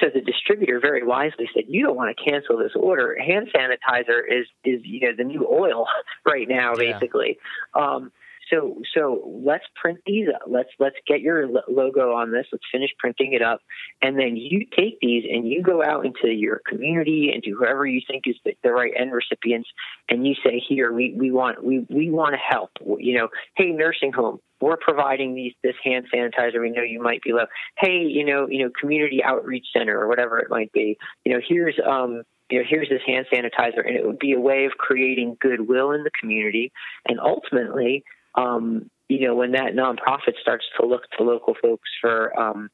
So 0.00 0.06
the 0.12 0.20
distributor 0.20 0.80
very 0.80 1.04
wisely 1.04 1.48
said 1.54 1.64
you 1.68 1.84
don't 1.84 1.96
want 1.96 2.16
to 2.16 2.30
cancel 2.30 2.56
this 2.58 2.72
order. 2.76 3.16
Hand 3.18 3.48
sanitizer 3.54 4.20
is 4.28 4.46
is 4.64 4.80
you 4.84 5.00
know 5.00 5.16
the 5.16 5.24
new 5.24 5.46
oil 5.46 5.86
right 6.26 6.48
now 6.48 6.74
basically. 6.74 7.38
Yeah. 7.74 7.82
um, 7.82 8.12
so 8.50 8.80
so 8.94 9.40
let's 9.44 9.64
print 9.80 9.98
these 10.06 10.28
up. 10.34 10.42
Let's 10.46 10.70
let's 10.78 10.96
get 11.06 11.20
your 11.20 11.48
logo 11.68 12.12
on 12.12 12.32
this. 12.32 12.46
Let's 12.52 12.64
finish 12.72 12.90
printing 12.98 13.32
it 13.32 13.42
up, 13.42 13.60
and 14.02 14.18
then 14.18 14.36
you 14.36 14.66
take 14.76 14.98
these 15.00 15.24
and 15.30 15.48
you 15.48 15.62
go 15.62 15.82
out 15.82 16.04
into 16.04 16.28
your 16.28 16.60
community 16.66 17.30
and 17.32 17.42
to 17.44 17.50
whoever 17.50 17.86
you 17.86 18.00
think 18.06 18.24
is 18.26 18.36
the, 18.44 18.54
the 18.62 18.72
right 18.72 18.92
end 18.98 19.12
recipients, 19.12 19.68
and 20.08 20.26
you 20.26 20.34
say, 20.44 20.62
here 20.66 20.92
we 20.92 21.14
we 21.16 21.30
want 21.30 21.64
we 21.64 21.86
we 21.88 22.10
want 22.10 22.34
to 22.34 22.38
help. 22.38 22.70
You 22.98 23.18
know, 23.18 23.28
hey 23.56 23.70
nursing 23.70 24.12
home, 24.12 24.40
we're 24.60 24.76
providing 24.76 25.34
these 25.34 25.52
this 25.62 25.76
hand 25.84 26.06
sanitizer. 26.12 26.60
We 26.60 26.70
know 26.70 26.82
you 26.82 27.02
might 27.02 27.22
be 27.22 27.32
low. 27.32 27.46
Hey, 27.78 28.02
you 28.06 28.24
know, 28.24 28.46
you 28.48 28.64
know, 28.64 28.70
community 28.78 29.22
outreach 29.24 29.66
center 29.76 29.98
or 29.98 30.08
whatever 30.08 30.38
it 30.38 30.50
might 30.50 30.72
be. 30.72 30.98
You 31.24 31.34
know, 31.34 31.40
here's 31.46 31.78
um, 31.86 32.22
you 32.50 32.58
know, 32.58 32.64
here's 32.68 32.88
this 32.88 33.02
hand 33.06 33.26
sanitizer, 33.32 33.86
and 33.86 33.96
it 33.96 34.04
would 34.04 34.18
be 34.18 34.32
a 34.32 34.40
way 34.40 34.64
of 34.64 34.72
creating 34.72 35.36
goodwill 35.40 35.92
in 35.92 36.02
the 36.02 36.10
community, 36.20 36.72
and 37.08 37.20
ultimately 37.20 38.04
um, 38.34 38.90
you 39.08 39.26
know, 39.26 39.34
when 39.34 39.52
that 39.52 39.74
nonprofit 39.74 40.38
starts 40.40 40.64
to 40.78 40.86
look 40.86 41.02
to 41.18 41.24
local 41.24 41.54
folks 41.60 41.88
for 42.00 42.38
um, 42.38 42.70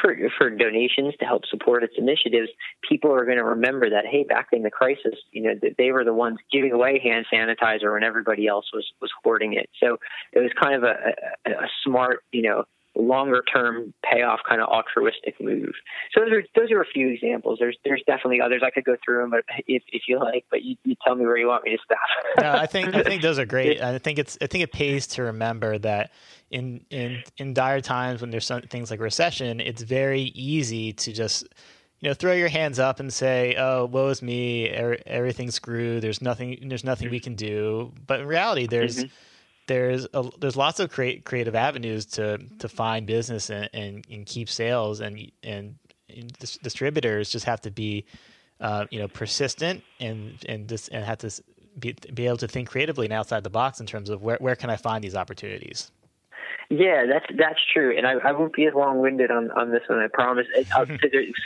for 0.00 0.14
for 0.36 0.50
donations 0.50 1.14
to 1.18 1.24
help 1.24 1.42
support 1.46 1.82
its 1.82 1.94
initiatives, 1.96 2.48
people 2.88 3.12
are 3.12 3.24
going 3.24 3.38
to 3.38 3.44
remember 3.44 3.88
that 3.90 4.04
hey, 4.06 4.24
back 4.24 4.48
in 4.52 4.62
the 4.62 4.70
crisis, 4.70 5.14
you 5.32 5.42
know, 5.42 5.54
they 5.78 5.90
were 5.90 6.04
the 6.04 6.12
ones 6.12 6.38
giving 6.52 6.72
away 6.72 7.00
hand 7.02 7.26
sanitizer 7.32 7.92
when 7.92 8.04
everybody 8.04 8.46
else 8.46 8.66
was 8.72 8.86
was 9.00 9.10
hoarding 9.24 9.54
it. 9.54 9.70
So 9.82 9.98
it 10.32 10.40
was 10.40 10.50
kind 10.60 10.74
of 10.74 10.82
a, 10.82 11.14
a, 11.46 11.50
a 11.50 11.68
smart, 11.84 12.22
you 12.32 12.42
know, 12.42 12.64
longer 12.96 13.42
term 13.52 13.94
payoff 14.04 14.40
kind 14.48 14.60
of 14.60 14.68
altruistic 14.68 15.40
move. 15.40 15.72
So 16.12 16.20
those 16.20 16.32
are 16.32 16.42
those 16.56 16.70
are 16.70 16.80
a 16.80 16.86
few 16.86 17.08
examples. 17.08 17.58
There's 17.60 17.76
there's 17.84 18.02
definitely 18.06 18.40
others 18.40 18.62
I 18.64 18.70
could 18.70 18.84
go 18.84 18.96
through 19.04 19.22
them, 19.22 19.30
but 19.30 19.44
if 19.66 19.82
if 19.88 20.02
you 20.08 20.18
like, 20.18 20.44
but 20.50 20.62
you, 20.62 20.76
you 20.84 20.96
tell 21.04 21.14
me 21.14 21.24
where 21.24 21.36
you 21.36 21.46
want 21.46 21.64
me 21.64 21.76
to 21.76 21.82
stop. 21.84 21.98
no, 22.40 22.52
I 22.52 22.66
think 22.66 22.94
I 22.94 23.02
think 23.02 23.22
those 23.22 23.38
are 23.38 23.46
great. 23.46 23.80
I 23.82 23.98
think 23.98 24.18
it's 24.18 24.36
I 24.40 24.46
think 24.46 24.64
it 24.64 24.72
pays 24.72 25.06
to 25.08 25.22
remember 25.24 25.78
that 25.78 26.10
in 26.50 26.84
in 26.90 27.22
in 27.36 27.54
dire 27.54 27.80
times 27.80 28.20
when 28.20 28.30
there's 28.30 28.46
some 28.46 28.62
things 28.62 28.90
like 28.90 29.00
recession, 29.00 29.60
it's 29.60 29.82
very 29.82 30.22
easy 30.34 30.92
to 30.94 31.12
just 31.12 31.44
you 32.00 32.08
know 32.08 32.14
throw 32.14 32.32
your 32.32 32.48
hands 32.48 32.78
up 32.78 33.00
and 33.00 33.12
say 33.12 33.56
oh 33.58 33.84
woe 33.86 34.08
is 34.08 34.22
me 34.22 34.68
everything's 34.68 35.56
screwed 35.56 36.00
there's 36.00 36.22
nothing 36.22 36.56
there's 36.68 36.84
nothing 36.84 37.10
we 37.10 37.18
can 37.18 37.34
do 37.34 37.92
but 38.06 38.20
in 38.20 38.26
reality 38.26 38.68
there's 38.68 38.98
mm-hmm 38.98 39.08
there's 39.68 40.06
a, 40.12 40.28
there's 40.40 40.56
lots 40.56 40.80
of 40.80 40.90
create, 40.90 41.24
creative 41.24 41.54
avenues 41.54 42.06
to 42.06 42.38
to 42.58 42.68
find 42.68 43.06
business 43.06 43.50
and, 43.50 43.70
and, 43.72 44.06
and 44.10 44.26
keep 44.26 44.48
sales 44.48 45.00
and 45.00 45.30
and, 45.42 45.76
and 46.08 46.32
distributors 46.62 47.30
just 47.30 47.44
have 47.44 47.60
to 47.60 47.70
be 47.70 48.04
uh, 48.60 48.86
you 48.90 48.98
know 48.98 49.06
persistent 49.06 49.84
and 50.00 50.36
and 50.48 50.66
this 50.66 50.88
and 50.88 51.04
have 51.04 51.18
to 51.18 51.30
be, 51.78 51.94
be 52.12 52.26
able 52.26 52.38
to 52.38 52.48
think 52.48 52.68
creatively 52.68 53.06
and 53.06 53.12
outside 53.12 53.44
the 53.44 53.50
box 53.50 53.78
in 53.78 53.86
terms 53.86 54.10
of 54.10 54.22
where 54.22 54.38
where 54.40 54.56
can 54.56 54.70
I 54.70 54.76
find 54.76 55.04
these 55.04 55.14
opportunities. 55.14 55.92
Yeah, 56.70 57.06
that's 57.06 57.26
that's 57.38 57.60
true, 57.72 57.96
and 57.96 58.06
I, 58.06 58.14
I 58.28 58.32
won't 58.32 58.52
be 58.52 58.66
as 58.66 58.74
long 58.74 59.00
winded 59.00 59.30
on, 59.30 59.50
on 59.52 59.70
this 59.70 59.82
one. 59.86 60.00
I 60.00 60.08
promise. 60.12 60.46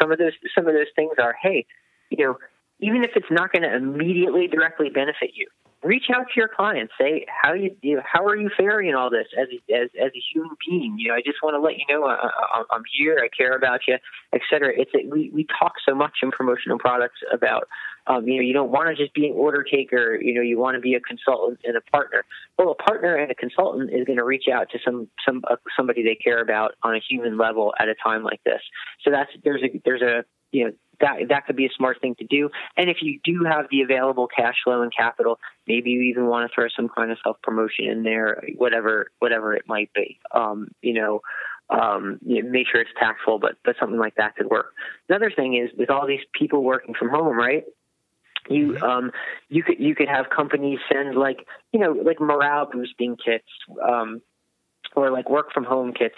some 0.00 0.10
of 0.10 0.18
those 0.18 0.32
some 0.56 0.66
of 0.66 0.74
those 0.74 0.88
things 0.96 1.12
are, 1.18 1.36
hey, 1.40 1.64
you 2.10 2.24
know, 2.24 2.38
even 2.80 3.04
if 3.04 3.10
it's 3.14 3.30
not 3.30 3.52
going 3.52 3.62
to 3.62 3.74
immediately 3.74 4.48
directly 4.48 4.90
benefit 4.90 5.30
you, 5.34 5.46
reach 5.82 6.04
out 6.14 6.26
to 6.28 6.32
your 6.36 6.48
clients. 6.48 6.92
Say 6.98 7.26
how 7.28 7.52
you, 7.54 7.76
you 7.82 7.96
know, 7.96 8.02
how 8.10 8.24
are 8.24 8.36
you 8.36 8.50
faring 8.56 8.88
in 8.88 8.94
all 8.94 9.10
this 9.10 9.26
as 9.38 9.48
a, 9.48 9.74
as 9.74 9.88
as 10.00 10.10
a 10.14 10.22
human 10.32 10.56
being. 10.68 10.96
You 10.98 11.08
know, 11.08 11.14
I 11.14 11.20
just 11.24 11.38
want 11.42 11.54
to 11.54 11.60
let 11.60 11.76
you 11.76 11.84
know 11.88 12.06
I, 12.06 12.28
I, 12.54 12.76
am 12.76 12.82
here. 12.92 13.20
I 13.22 13.28
care 13.34 13.56
about 13.56 13.80
you, 13.88 13.96
etc. 14.32 14.72
It's 14.76 14.90
a, 14.94 15.06
we 15.08 15.30
we 15.30 15.46
talk 15.58 15.74
so 15.86 15.94
much 15.94 16.12
in 16.22 16.30
promotional 16.30 16.78
products 16.78 17.18
about 17.32 17.68
um, 18.06 18.26
you 18.26 18.36
know 18.36 18.42
you 18.42 18.52
don't 18.52 18.70
want 18.70 18.88
to 18.88 19.02
just 19.02 19.14
be 19.14 19.26
an 19.26 19.34
order 19.34 19.64
taker. 19.64 20.18
You 20.20 20.34
know, 20.34 20.42
you 20.42 20.58
want 20.58 20.76
to 20.76 20.80
be 20.80 20.94
a 20.94 21.00
consultant 21.00 21.60
and 21.64 21.76
a 21.76 21.80
partner. 21.80 22.24
Well, 22.58 22.70
a 22.70 22.82
partner 22.82 23.16
and 23.16 23.30
a 23.30 23.34
consultant 23.34 23.90
is 23.92 24.04
going 24.04 24.18
to 24.18 24.24
reach 24.24 24.46
out 24.52 24.70
to 24.70 24.78
some 24.84 25.08
some 25.26 25.42
uh, 25.50 25.56
somebody 25.76 26.02
they 26.02 26.14
care 26.14 26.40
about 26.40 26.72
on 26.82 26.94
a 26.94 27.00
human 27.00 27.38
level 27.38 27.74
at 27.78 27.88
a 27.88 27.94
time 27.94 28.22
like 28.22 28.40
this. 28.44 28.60
So 29.04 29.10
that's 29.10 29.30
there's 29.44 29.62
a 29.62 29.80
there's 29.84 30.02
a 30.02 30.24
you 30.52 30.64
know 30.64 30.72
that 31.00 31.28
that 31.28 31.46
could 31.46 31.56
be 31.56 31.66
a 31.66 31.72
smart 31.76 32.00
thing 32.00 32.14
to 32.16 32.24
do. 32.24 32.48
And 32.76 32.88
if 32.88 32.98
you 33.02 33.20
do 33.24 33.44
have 33.44 33.66
the 33.70 33.82
available 33.82 34.28
cash 34.28 34.54
flow 34.64 34.82
and 34.82 34.92
capital, 34.96 35.38
maybe 35.66 35.90
you 35.90 36.02
even 36.02 36.26
want 36.26 36.48
to 36.48 36.54
throw 36.54 36.68
some 36.74 36.88
kind 36.88 37.10
of 37.10 37.18
self 37.22 37.36
promotion 37.42 37.86
in 37.86 38.02
there, 38.04 38.42
whatever 38.56 39.10
whatever 39.18 39.54
it 39.54 39.64
might 39.66 39.92
be. 39.92 40.18
Um, 40.32 40.68
you 40.80 40.94
know, 40.94 41.20
um, 41.68 42.18
you 42.24 42.42
know, 42.42 42.50
make 42.50 42.66
sure 42.70 42.80
it's 42.80 42.90
tactful, 42.98 43.38
but 43.38 43.56
but 43.64 43.76
something 43.78 43.98
like 43.98 44.14
that 44.14 44.36
could 44.36 44.46
work. 44.46 44.72
Another 45.08 45.30
thing 45.34 45.56
is 45.56 45.70
with 45.76 45.90
all 45.90 46.06
these 46.06 46.24
people 46.38 46.62
working 46.62 46.94
from 46.94 47.10
home, 47.10 47.36
right? 47.36 47.64
You 48.48 48.72
mm-hmm. 48.72 48.84
um 48.84 49.10
you 49.48 49.62
could 49.62 49.78
you 49.78 49.94
could 49.94 50.08
have 50.08 50.26
companies 50.34 50.78
send 50.92 51.16
like 51.16 51.46
you 51.72 51.80
know 51.80 51.92
like 51.92 52.20
morale 52.20 52.68
boosting 52.70 53.16
kits 53.16 53.46
um 53.88 54.20
or 54.96 55.10
like 55.10 55.28
work 55.28 55.52
from 55.52 55.64
home 55.64 55.92
kits, 55.92 56.14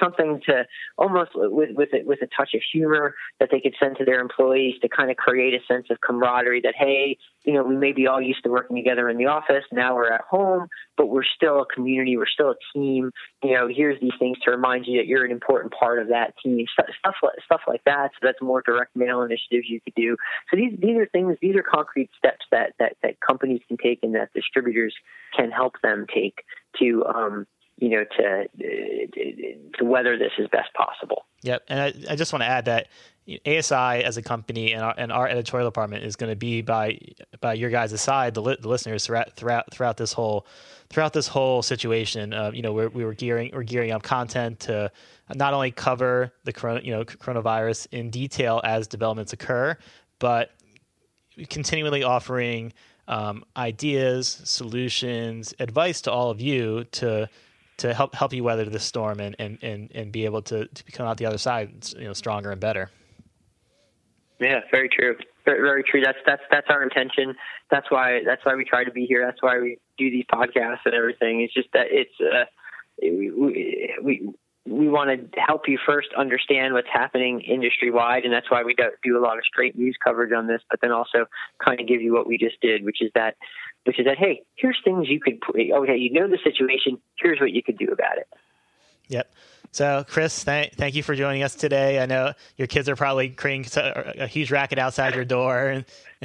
something 0.00 0.40
to 0.46 0.64
almost 0.98 1.30
with 1.34 1.70
with 1.72 1.88
a, 1.94 2.04
with 2.04 2.20
a 2.22 2.28
touch 2.36 2.54
of 2.54 2.60
humor 2.72 3.14
that 3.38 3.48
they 3.50 3.60
could 3.60 3.74
send 3.80 3.96
to 3.98 4.04
their 4.04 4.20
employees 4.20 4.74
to 4.82 4.88
kind 4.88 5.10
of 5.10 5.16
create 5.16 5.54
a 5.54 5.64
sense 5.66 5.86
of 5.90 6.00
camaraderie. 6.00 6.60
That 6.62 6.74
hey, 6.76 7.18
you 7.44 7.52
know, 7.52 7.62
we 7.62 7.76
may 7.76 7.92
be 7.92 8.06
all 8.06 8.20
used 8.20 8.42
to 8.44 8.50
working 8.50 8.76
together 8.76 9.08
in 9.08 9.16
the 9.16 9.26
office. 9.26 9.64
Now 9.72 9.94
we're 9.94 10.12
at 10.12 10.22
home, 10.22 10.68
but 10.96 11.06
we're 11.06 11.24
still 11.24 11.62
a 11.62 11.66
community. 11.66 12.16
We're 12.16 12.26
still 12.26 12.50
a 12.50 12.78
team. 12.78 13.10
You 13.42 13.54
know, 13.54 13.68
here's 13.68 14.00
these 14.00 14.12
things 14.18 14.38
to 14.44 14.50
remind 14.50 14.86
you 14.86 14.98
that 14.98 15.06
you're 15.06 15.24
an 15.24 15.32
important 15.32 15.72
part 15.72 15.98
of 15.98 16.08
that 16.08 16.34
team. 16.42 16.66
Stuff 16.72 17.14
like 17.22 17.34
stuff 17.44 17.62
like 17.66 17.84
that. 17.84 18.10
So 18.14 18.26
that's 18.26 18.40
more 18.42 18.62
direct 18.62 18.94
mail 18.96 19.22
initiatives 19.22 19.68
you 19.68 19.80
could 19.80 19.94
do. 19.94 20.16
So 20.50 20.56
these 20.56 20.78
these 20.78 20.96
are 20.96 21.06
things. 21.06 21.36
These 21.40 21.56
are 21.56 21.62
concrete 21.62 22.10
steps 22.18 22.44
that 22.50 22.74
that 22.78 22.96
that 23.02 23.20
companies 23.20 23.60
can 23.68 23.76
take 23.76 24.00
and 24.02 24.14
that 24.14 24.32
distributors 24.34 24.94
can 25.36 25.50
help 25.50 25.80
them 25.82 26.06
take 26.12 26.42
to 26.78 27.04
um, 27.06 27.46
you 27.80 27.88
know 27.88 28.04
to 28.18 28.46
to 29.78 29.84
weather 29.84 30.16
this 30.16 30.32
as 30.38 30.46
best 30.52 30.72
possible. 30.74 31.24
Yep, 31.42 31.64
and 31.68 31.80
I, 31.80 32.12
I 32.12 32.16
just 32.16 32.32
want 32.32 32.42
to 32.42 32.46
add 32.46 32.66
that 32.66 32.88
ASI 33.46 34.04
as 34.04 34.16
a 34.16 34.22
company 34.22 34.72
and 34.72 34.82
our, 34.82 34.94
and 34.96 35.12
our 35.12 35.28
editorial 35.28 35.68
department 35.68 36.04
is 36.04 36.16
going 36.16 36.30
to 36.30 36.36
be 36.36 36.62
by 36.62 36.98
by 37.40 37.54
your 37.54 37.70
guys' 37.70 37.98
side, 38.00 38.34
the, 38.34 38.42
li- 38.42 38.58
the 38.60 38.68
listeners 38.68 39.06
throughout 39.06 39.34
throughout 39.34 39.72
throughout 39.72 39.96
this 39.96 40.12
whole 40.12 40.46
throughout 40.90 41.12
this 41.12 41.28
whole 41.28 41.62
situation. 41.62 42.34
Uh, 42.34 42.50
you 42.52 42.62
know, 42.62 42.72
we're, 42.72 42.88
we 42.88 43.04
were 43.04 43.14
gearing 43.14 43.50
we're 43.54 43.62
gearing 43.62 43.92
up 43.92 44.02
content 44.02 44.60
to 44.60 44.92
not 45.34 45.54
only 45.54 45.70
cover 45.70 46.32
the 46.44 46.52
corona, 46.52 46.80
you 46.82 46.92
know 46.92 47.04
coronavirus 47.04 47.86
in 47.92 48.10
detail 48.10 48.60
as 48.62 48.86
developments 48.86 49.32
occur, 49.32 49.76
but 50.18 50.50
continually 51.48 52.02
offering 52.02 52.72
um, 53.08 53.44
ideas, 53.56 54.40
solutions, 54.44 55.54
advice 55.58 56.02
to 56.02 56.12
all 56.12 56.30
of 56.30 56.40
you 56.40 56.84
to 56.84 57.28
to 57.80 57.94
help 57.94 58.14
help 58.14 58.32
you 58.32 58.44
weather 58.44 58.64
the 58.64 58.78
storm 58.78 59.20
and 59.20 59.34
and 59.38 59.58
and, 59.62 59.90
and 59.94 60.12
be 60.12 60.24
able 60.24 60.42
to, 60.42 60.66
to 60.66 60.84
come 60.92 61.06
out 61.06 61.16
the 61.16 61.26
other 61.26 61.38
side 61.38 61.70
you 61.96 62.04
know 62.04 62.12
stronger 62.12 62.50
and 62.50 62.60
better. 62.60 62.90
Yeah, 64.38 64.60
very 64.70 64.88
true. 64.88 65.16
Very, 65.44 65.60
very 65.60 65.82
true. 65.82 66.02
That's 66.02 66.18
that's 66.26 66.42
that's 66.50 66.66
our 66.68 66.82
intention. 66.82 67.34
That's 67.70 67.90
why 67.90 68.20
that's 68.24 68.44
why 68.44 68.54
we 68.54 68.64
try 68.64 68.84
to 68.84 68.90
be 68.90 69.06
here. 69.06 69.24
That's 69.24 69.42
why 69.42 69.58
we 69.58 69.78
do 69.98 70.10
these 70.10 70.24
podcasts 70.32 70.84
and 70.84 70.94
everything. 70.94 71.40
It's 71.42 71.54
just 71.54 71.68
that 71.72 71.86
it's 71.90 72.12
uh, 72.20 72.44
we, 73.02 73.30
we 74.02 74.34
we 74.66 74.88
want 74.88 75.10
to 75.10 75.40
help 75.40 75.62
you 75.66 75.78
first 75.86 76.08
understand 76.16 76.74
what's 76.74 76.88
happening 76.92 77.40
industry 77.40 77.90
wide, 77.90 78.24
and 78.24 78.32
that's 78.32 78.50
why 78.50 78.62
we 78.62 78.74
do 79.02 79.18
a 79.18 79.22
lot 79.22 79.38
of 79.38 79.44
straight 79.44 79.76
news 79.76 79.96
coverage 80.02 80.32
on 80.32 80.46
this. 80.46 80.60
But 80.68 80.80
then 80.82 80.92
also 80.92 81.26
kind 81.64 81.80
of 81.80 81.88
give 81.88 82.02
you 82.02 82.12
what 82.12 82.26
we 82.26 82.36
just 82.36 82.60
did, 82.60 82.84
which 82.84 83.00
is 83.00 83.10
that, 83.14 83.36
which 83.84 83.98
is 83.98 84.06
that, 84.06 84.18
hey, 84.18 84.42
here's 84.56 84.78
things 84.84 85.08
you 85.08 85.20
could. 85.20 85.40
Okay, 85.48 85.96
you 85.96 86.12
know 86.12 86.28
the 86.28 86.38
situation. 86.42 86.98
Here's 87.18 87.40
what 87.40 87.52
you 87.52 87.62
could 87.62 87.78
do 87.78 87.86
about 87.86 88.18
it. 88.18 88.28
Yep. 89.08 89.32
So, 89.72 90.04
Chris, 90.08 90.44
th- 90.44 90.72
thank 90.74 90.96
you 90.96 91.02
for 91.02 91.14
joining 91.14 91.42
us 91.44 91.54
today. 91.54 92.00
I 92.00 92.06
know 92.06 92.32
your 92.56 92.66
kids 92.66 92.88
are 92.88 92.96
probably 92.96 93.28
creating 93.28 93.66
a 94.18 94.26
huge 94.26 94.50
racket 94.50 94.78
outside 94.78 95.14
your 95.14 95.24
door. 95.24 95.84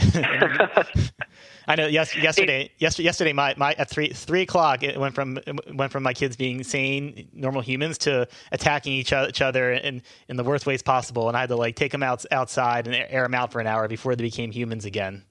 I 1.67 1.75
know. 1.75 1.87
Yes, 1.87 2.15
yesterday, 2.15 2.71
yesterday, 2.77 3.05
yesterday, 3.05 3.33
my, 3.33 3.53
my 3.57 3.73
at 3.73 3.89
three 3.89 4.09
three 4.09 4.41
o'clock, 4.41 4.83
it 4.83 4.99
went 4.99 5.15
from 5.15 5.37
it 5.45 5.75
went 5.75 5.91
from 5.91 6.03
my 6.03 6.13
kids 6.13 6.35
being 6.35 6.63
sane, 6.63 7.27
normal 7.33 7.61
humans 7.61 7.97
to 7.99 8.27
attacking 8.51 8.93
each 8.93 9.13
other, 9.13 9.29
each 9.29 9.41
other 9.41 9.73
in 9.73 10.01
in 10.27 10.37
the 10.37 10.43
worst 10.43 10.65
ways 10.65 10.81
possible, 10.81 11.27
and 11.27 11.37
I 11.37 11.41
had 11.41 11.49
to 11.49 11.55
like 11.55 11.75
take 11.75 11.91
them 11.91 12.03
out 12.03 12.23
outside 12.31 12.87
and 12.87 12.95
air 12.95 13.23
them 13.23 13.33
out 13.33 13.51
for 13.51 13.59
an 13.59 13.67
hour 13.67 13.87
before 13.87 14.15
they 14.15 14.23
became 14.23 14.51
humans 14.51 14.85
again. 14.85 15.23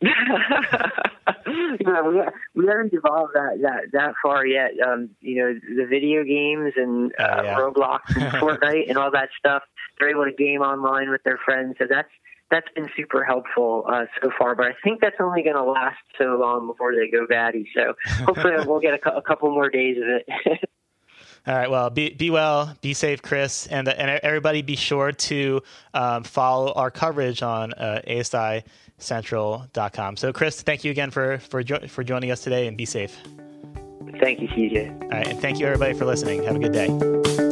yeah, 0.00 2.02
we, 2.02 2.20
we 2.54 2.66
haven't 2.66 2.92
evolved 2.92 3.32
that, 3.34 3.58
that, 3.62 3.92
that 3.92 4.14
far 4.22 4.46
yet. 4.46 4.72
Um, 4.86 5.10
you 5.20 5.36
know, 5.36 5.54
the 5.54 5.86
video 5.86 6.22
games 6.22 6.74
and 6.76 7.12
uh, 7.18 7.22
uh, 7.22 7.42
yeah. 7.42 7.56
Roblox 7.56 8.00
and 8.14 8.32
Fortnite 8.42 8.88
and 8.88 8.98
all 8.98 9.10
that 9.12 9.30
stuff, 9.38 9.62
they're 9.98 10.10
able 10.10 10.24
to 10.24 10.32
game 10.32 10.60
online 10.60 11.10
with 11.10 11.22
their 11.24 11.38
friends. 11.44 11.76
So 11.78 11.86
that's 11.88 12.10
that's 12.48 12.68
been 12.76 12.88
super 12.96 13.24
helpful 13.24 13.84
uh, 13.88 14.04
so 14.22 14.30
far. 14.38 14.54
But 14.54 14.66
I 14.66 14.74
think 14.84 15.00
that's 15.00 15.16
only 15.18 15.42
going 15.42 15.56
to 15.56 15.64
last 15.64 15.98
so 16.16 16.38
long 16.40 16.68
before 16.68 16.94
they 16.94 17.10
go 17.10 17.26
batty. 17.26 17.68
So 17.74 17.94
hopefully 18.24 18.54
we'll 18.66 18.80
get 18.80 19.00
a, 19.04 19.16
a 19.16 19.22
couple 19.22 19.50
more 19.50 19.68
days 19.68 19.96
of 19.96 20.08
it. 20.08 20.68
All 21.46 21.54
right. 21.54 21.70
Well, 21.70 21.90
be 21.90 22.10
be 22.10 22.30
well, 22.30 22.76
be 22.82 22.92
safe, 22.92 23.22
Chris, 23.22 23.68
and 23.68 23.88
and 23.88 24.20
everybody 24.22 24.62
be 24.62 24.74
sure 24.74 25.12
to 25.12 25.62
um, 25.94 26.24
follow 26.24 26.72
our 26.72 26.90
coverage 26.90 27.40
on 27.40 27.72
uh, 27.72 28.02
ASICentral.com. 29.00 30.16
So, 30.16 30.32
Chris, 30.32 30.62
thank 30.62 30.84
you 30.84 30.90
again 30.90 31.10
for 31.10 31.38
for 31.38 31.62
jo- 31.62 31.86
for 31.88 32.02
joining 32.04 32.30
us 32.30 32.40
today, 32.40 32.66
and 32.66 32.76
be 32.76 32.84
safe. 32.84 33.16
Thank 34.20 34.40
you, 34.40 34.48
CJ. 34.48 35.02
All 35.02 35.08
right, 35.10 35.26
and 35.28 35.40
thank 35.40 35.58
you 35.58 35.66
everybody 35.66 35.94
for 35.94 36.04
listening. 36.06 36.42
Have 36.44 36.56
a 36.56 36.58
good 36.58 36.72
day. 36.72 37.45